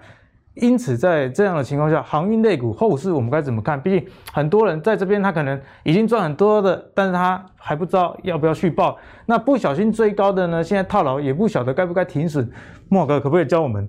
[0.55, 3.79] 因此在这样的情况下，航运类股后市我们该怎么看？
[3.79, 8.97] 毕竟很多人在这边他可能已经赚很多的，但是他还不知道要不要续报。
[9.27, 12.51] 那不小心追高的呢，现在套牢也不晓得该不该停损。
[12.89, 13.87] 莫哥可不可以教我们，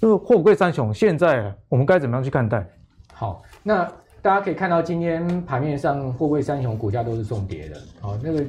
[0.00, 2.64] 就是货柜三雄现在我们该怎么样去看待？
[3.12, 3.84] 好，那
[4.22, 7.76] 大家可以看到今天盘面上货柜三雄股价都是重跌的。
[8.00, 8.42] 好，那个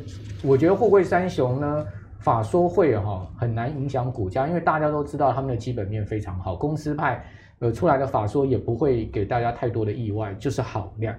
[0.43, 1.86] 我觉得货柜三雄呢。
[2.19, 7.21] 法说会哈很难影响股价，因为大家都知道他们的基本面非常好，公司派
[7.59, 11.13] 呃出来的法说也不会给大家太多的意外，就是好量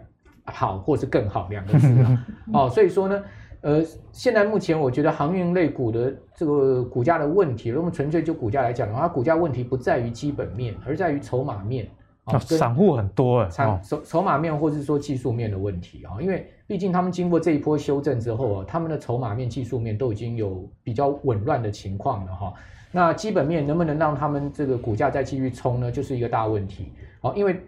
[0.44, 3.22] 好或是更好两个字啊， 哦，所以说呢，
[3.60, 11.86] 呃，现在目前我觉得航运类股的这个股价的问题，如果纯粹就股价来讲的话，它股价问题不在于基本面，而在于筹码面。
[12.24, 22.54] 啊，散户很多哎，筹筹筹码面或者是说技术面的问题啊，因为毕竟他们经过这一波修正之后啊，他们的筹码面、技术面都已经有比较紊乱的情况了哈。
[22.90, 25.92] 那基本面能不能让他们这个股价再继续冲呢？
[25.92, 26.92] 就是一个大问题。
[27.20, 27.60] 好，因为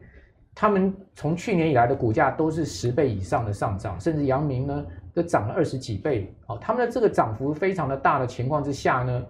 [0.54, 6.32] 他们从去年以来的股价都是十倍以上的上涨，甚至阳明呢都涨了二十几倍。
[6.46, 9.22] 哦，他们的这个涨幅非常的大的情况之下呢。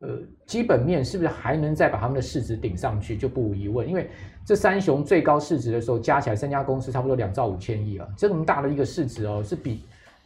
[0.00, 3.88] 呃，基本面是不是还能再把他们的市值顶上去，就不无疑问。
[3.88, 4.10] 因为
[4.44, 9.80] 这三雄最高市值的时候加起来，三家公司差不多两兆五千亿啊，这么大的一个市值哦，是比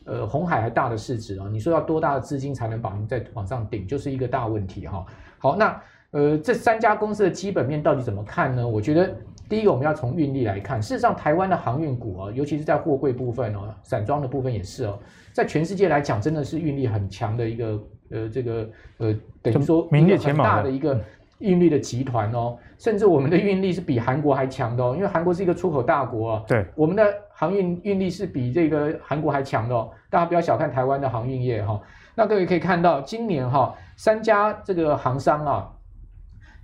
[0.04, 1.46] 呃红海还大的市值啊。
[1.52, 5.06] 你说要多大的资金才能把他们再往上顶，就是一个大问题哈。
[5.38, 8.66] 好，那呃这三家公司的基本面到底怎么看呢？
[8.66, 9.14] 我觉得
[9.48, 14.98] 第一个我们要从运力来看，事实上台湾的航运股啊，尤其是在货柜部分哦，散装的部分也是哦，
[15.32, 17.80] 在全世界来讲真的是运力很强的一个。
[18.10, 21.00] 呃，这个呃，等于说名列前茅的一个
[21.38, 26.44] 运力的集团哦，甚至我们的运力是比韩国还强的哦，因为韩国是一个出口大国啊。
[26.46, 29.90] 对，我们的航运运力是比这个韩国还强的哦。
[30.10, 31.80] 大家不要小看台湾的航运业哈。
[32.14, 35.70] 那各位可以看到，今年哈三家这个航商啊，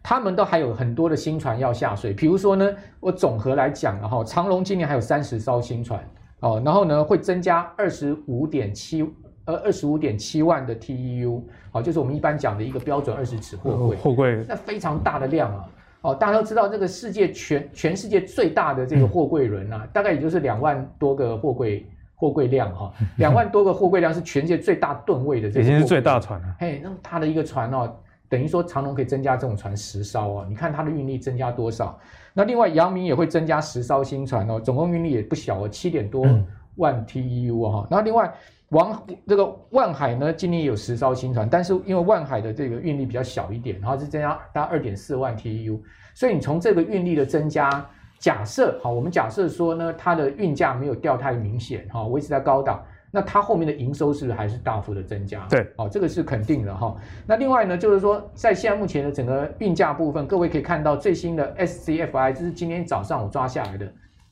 [0.03, 2.13] 他们都还有很多的新船要下水。
[2.13, 6.07] 比如说呢，我总和来讲的哈，长隆今年还有三十艘新船
[6.41, 9.09] 哦，然后呢会增加二十五点七。
[9.47, 11.41] 呃，二十五点七万的 TEU，
[11.71, 15.69] 好，就是我们一般讲的一个标准二十尺货柜，货柜，那非常大的量啊，
[16.01, 21.87] 哦，大家都知道这个世界全全世界最大的这个货柜轮啊，嗯、大概也就是两万多个货柜
[22.17, 27.97] 货柜量哈，两万多个货柜量是全世界最大吨位的这个，已经是最大船了，嘿，那么大的一个船哦，
[28.29, 31.97] 等于说长龙可以增加这种船十艘啊，你看它的运力增加多少？
[32.35, 36.27] 那另外阳明也会增加十艘新船哦，总共运力也不小哦，七点多
[36.75, 38.29] 万 TEU 哈、嗯，然后另外。
[38.71, 45.81] 王这个万海呢，今年有十艘新船，但是因为万海的这个运力比较小一点，然后是增加大概二点四万 TEU，
[46.15, 47.89] 所以你从这个运力的增加，
[48.19, 55.47] 假设好，我们假设说呢，它的运价没有掉太明显哈，维持在高档，那它后面的营收是不是还是大幅的增加？
[55.49, 56.97] 对，哦，这个是肯定的哈。
[57.25, 63.87] 那另外呢，就是说在现在目前的整个运价部分，各位可以看到最新的 SCFI，这是今天早上我抓下来的。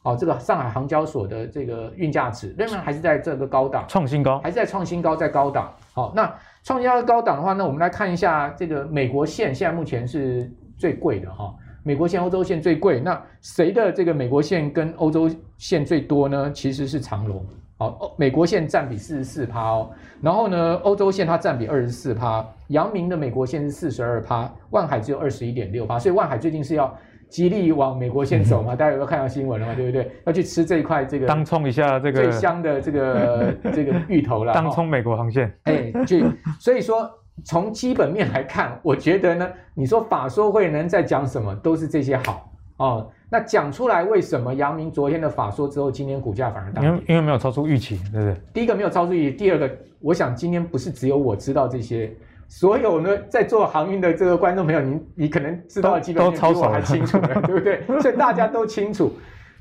[0.05, 5.75] 哦，这个上海航交所的这个运价值仍然还是在这个高档，创新高，还是在创新高，在高档。
[5.93, 6.33] 好，那
[6.63, 11.55] 创新高高档的话，那我们来看一下这个美国线，现在目前是最贵的哈。
[11.83, 15.29] 美国线、欧洲线最贵，那谁的这个美国线跟欧洲
[15.59, 16.51] 线最多呢？
[16.53, 17.45] 其实是长荣。
[17.77, 19.91] 好，美国线占比四十四趴哦，
[20.23, 26.97] 然后呢，欧洲线它占比二十四趴，阳明的美国线是四十二趴，万海只有二十一点六趴，所以万海最近是要
[27.35, 28.75] 极力往美国先走嘛？
[28.75, 29.75] 嗯、大家有没有看到新闻了嘛？
[29.75, 30.09] 对不对？
[30.25, 35.53] 要去吃这一块这个当冲一下这个最香的这个 这个芋头了，当冲美国航线。
[35.65, 36.25] 哎，去，
[36.61, 37.11] 所以说。
[37.45, 43.11] 从基本面来看，我觉得呢，你说法说会能在讲什么，都是这些好哦。
[43.29, 46.81] 那讲出来，为什么阳明昨天的法说之后，今天股价反而大？
[46.85, 48.37] 因为因为没有超出预期，对不对？
[48.53, 49.69] 第一个没有超出预期，第二个，
[49.99, 52.17] 我想今天不是只有我知道这些，
[52.49, 57.83] 所有呢在做航运的这个观众朋友，你你可能知道的基本面比我还清楚了， 对不对？
[58.01, 59.13] 所以大家都清楚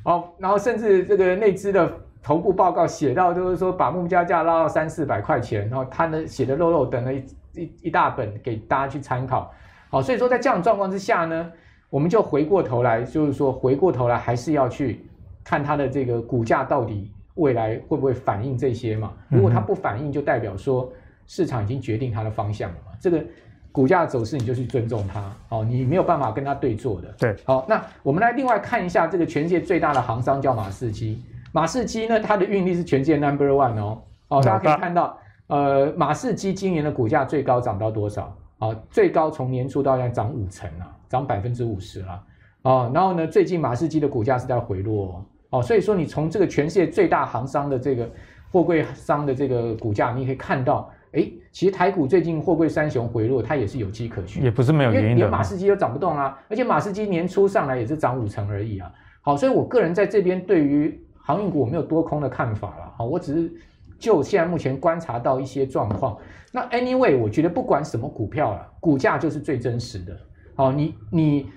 [0.06, 0.30] 哦。
[0.38, 1.92] 然后甚至这个内资的。
[2.26, 9.52] 头部报告写到，就是说把目标价拉到三四百块钱，然后他呢写的肉肉等了一一一大本给大家去参考。
[9.90, 11.52] 好，所以说在这样的状况之下呢，
[11.90, 15.06] 我们就回过头来，就是说回过头来还是要去
[15.44, 19.12] 看它的这个股价到底未来会不会反映这些嘛？
[19.28, 20.90] 如果它不反映，就代表说
[21.28, 22.92] 市场已经决定它的方向了嘛。
[23.00, 23.24] 这个
[23.72, 27.14] 股价的走势你就去尊重它，哦，你没有办法跟它对坐的。
[27.18, 31.22] 对，好，那我们来另外看一下这个全世界最大的行商叫马士基。
[31.52, 35.18] 马士基呢，它的运力是全世界 number one 哦，哦，大家可以看到，
[35.48, 38.36] 呃，马士基今年的股价最高涨到多少？
[38.60, 42.24] 啊，最高从年初到现在涨五成啊，涨百分之五十了，
[42.62, 48.10] 哦，然后呢，最近马士基的股价是在回落哦，所以说你从这个全世界最大行商的这个
[48.52, 58.92] 货柜商的这个股价，你可以看到，哎，其实台股最近货柜三雄回落，它也是有迹可循，也不是没有原因的，因为连马士基都涨不动啊，而且马士基年初上来也是涨五成而已啊，
[59.22, 61.00] 好，所以我个人在这边对于。
[61.26, 63.54] 航运股我没有多空的看法了，好，我只是
[63.98, 66.18] 就现在目前观察到一些状况。
[66.52, 70.18] 那 anyway，我觉得不管什么股票了，股价就是最真实的。
[70.54, 71.50] 好，你你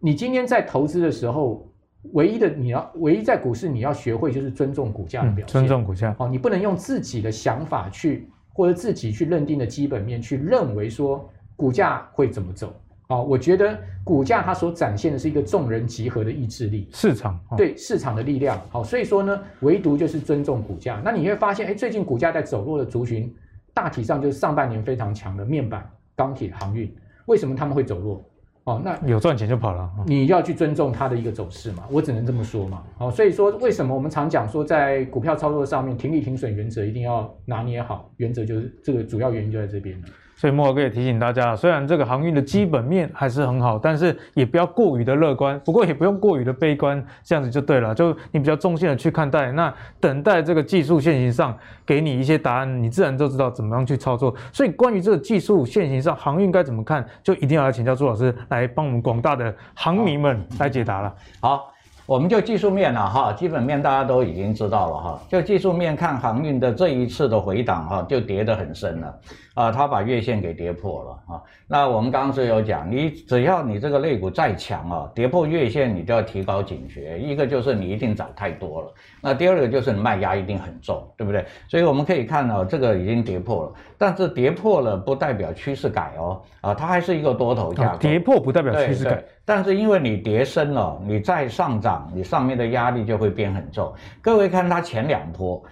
[0.00, 1.66] 你今天在投资的时候，
[2.12, 6.14] 唯一的你要唯一在股市你要学会就是尊重股价的表现，尊重股价。
[6.18, 12.68] 好，你不能用自己的想法去或者自己去认定的基本面去认为说股价会怎么走。
[13.06, 18.58] 啊、哦，我觉得股价它所展现的是一个众人集合的意志力，市场、哦、对市场的力量。
[18.70, 21.02] 好、哦，所以说呢，唯独就是尊重股价。
[21.04, 23.32] 那你会发现，哎，最近股价在走弱的族群，
[23.74, 26.92] 大体上就是上半年非常强的面板、钢铁、航运。
[27.26, 28.24] 为什么他们会走弱？
[28.66, 29.82] 哦，那有赚钱就跑了。
[29.96, 32.82] 哦、你要去尊重它的一个走势嘛，我只能这么说嘛。
[32.98, 40.08] 好、哦，所以说为什么我们常讲说，在股票操作上面，停利停损原则一定要拿捏好，原则就是这个主要原因就在这边了。
[40.36, 47.94] 所以慕驊哥也提醒大家，虽然这个航运的基本面还是很好，但是也不要过于的乐观，不过也不用过于的悲观，这样子就对了。
[47.94, 51.56] 就你比较中性的去看待，那等待这个技术线型上
[51.86, 54.34] 给你一些答案，你自然就知道怎么样去操作。
[54.52, 61.14] 所以关于这个技术线型上航运该怎么看，就一定要来请教朱老师来帮我们广大的航迷们来解答了。
[61.40, 61.72] 好。
[62.06, 65.20] 我们就技术面了哈，基本面大家都已经知道了哈。
[65.28, 69.18] 就技术面看航运的这一次的回档哈，就跌得很深了
[69.54, 71.42] 啊，它把月线给跌破了啊。
[71.66, 77.18] 那我们刚刚是有讲，你只要你这个肋骨再强啊，跌破月线你就要提高警觉。
[77.18, 81.44] 一个就是你一定涨太多了，那第二个就是你卖压一定很重，对不对？
[81.68, 87.90] 所以我们可以看到这个已经跌破了，但是跌破了不代表趋势改哦啊，它还是一个多头架构。
[87.94, 89.24] 啊，跌破不代表趋势改。
[89.46, 93.94] 但是因为你跌深了，你再上涨，你上面的压力就会变很重。
[94.20, 95.62] 各位看它前两波，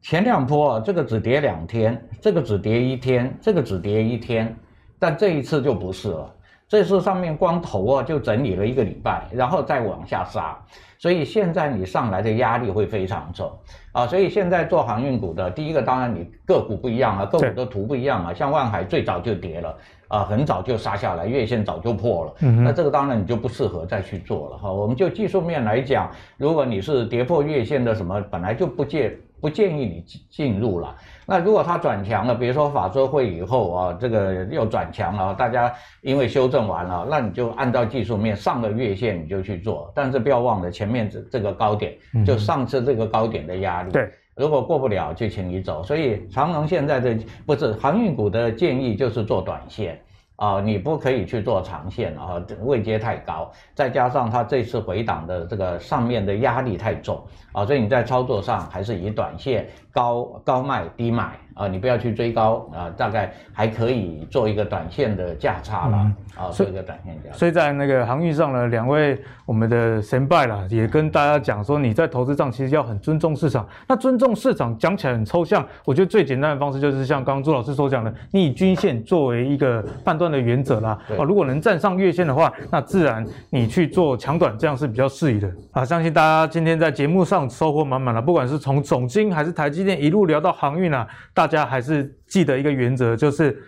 [0.00, 4.56] 前两波啊，这个只跌两天，这个只跌一天，这个只跌一天，
[4.98, 6.34] 但这一次就不是了，
[6.66, 10.58] 这次上面光头啊就整理了一个礼拜，然后再往下杀，
[10.96, 13.52] 所以现在你上来的压力会非常重
[13.92, 14.06] 啊。
[14.06, 19.76] 所以现在做航运股的，第一个当然你个股不一样啊，个股的图不一样啊，像万海最早就跌了。
[20.10, 22.34] 啊，很早就杀下来，月线早就破了。
[22.40, 24.72] 嗯，那这个当然你就不适合再去做了哈。
[24.72, 30.96] 我们就技术面来讲，如果你是跌破月线的什么，本来就不建不建议你进进入了。
[31.26, 41.96] 那如果它转强了，比如说法说会以后啊，这个又转强了，大家因为修正完了，那你就按照技术面上了月线你就去做，但是不要忘了前面这这个高点，
[42.26, 43.92] 就上次这个高点的压力。
[43.92, 44.10] 对。
[44.36, 45.82] 如果过不了，就请你走。
[45.82, 50.00] 所以长龙现在的不是航运股的建议，就是做短线。
[50.36, 57.22] 啊、你不可以去做长线啊，位阶太高，再加上它这次回档的这个上面的压力太重。
[57.52, 67.36] 啊，所以你在操作上还是以短线高高卖低买啊，你不要去追高啊，大概还可以做一个短线的价差了、嗯、啊，做一个短线价差。
[67.36, 73.68] 所以在那个航运上呢，两位我们的先辈啦，也跟大家讲说，你在投资上其实要很尊重市场。
[73.86, 80.98] 那尊重市场讲起来很抽象，我觉得最简单的方式就是像刚刚朱老师所讲的，你以均线作为一个判断的原则啦。
[81.18, 85.52] 啊，如果能站上月线的话，那自然你去做强短，这样是比较适宜的。
[85.72, 93.60] 啊，相信大家今天在节目上收获满满了，不管是从总经还是台积电一路聊到航运啊，大大家还是记得一个原则，就是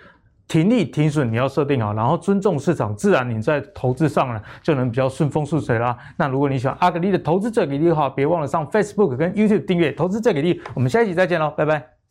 [0.46, 5.98] 停利停损你要设定好，然后尊重市场，自然你在投资上呢就能比较顺风顺水啦。
[6.16, 10.60] 那如果你喜欢阿格力的投资最给力的话，别忘了上 Facebook 跟 YouTube 订阅投资最给力。
[10.74, 12.01] 我们下一期再见喽，拜拜。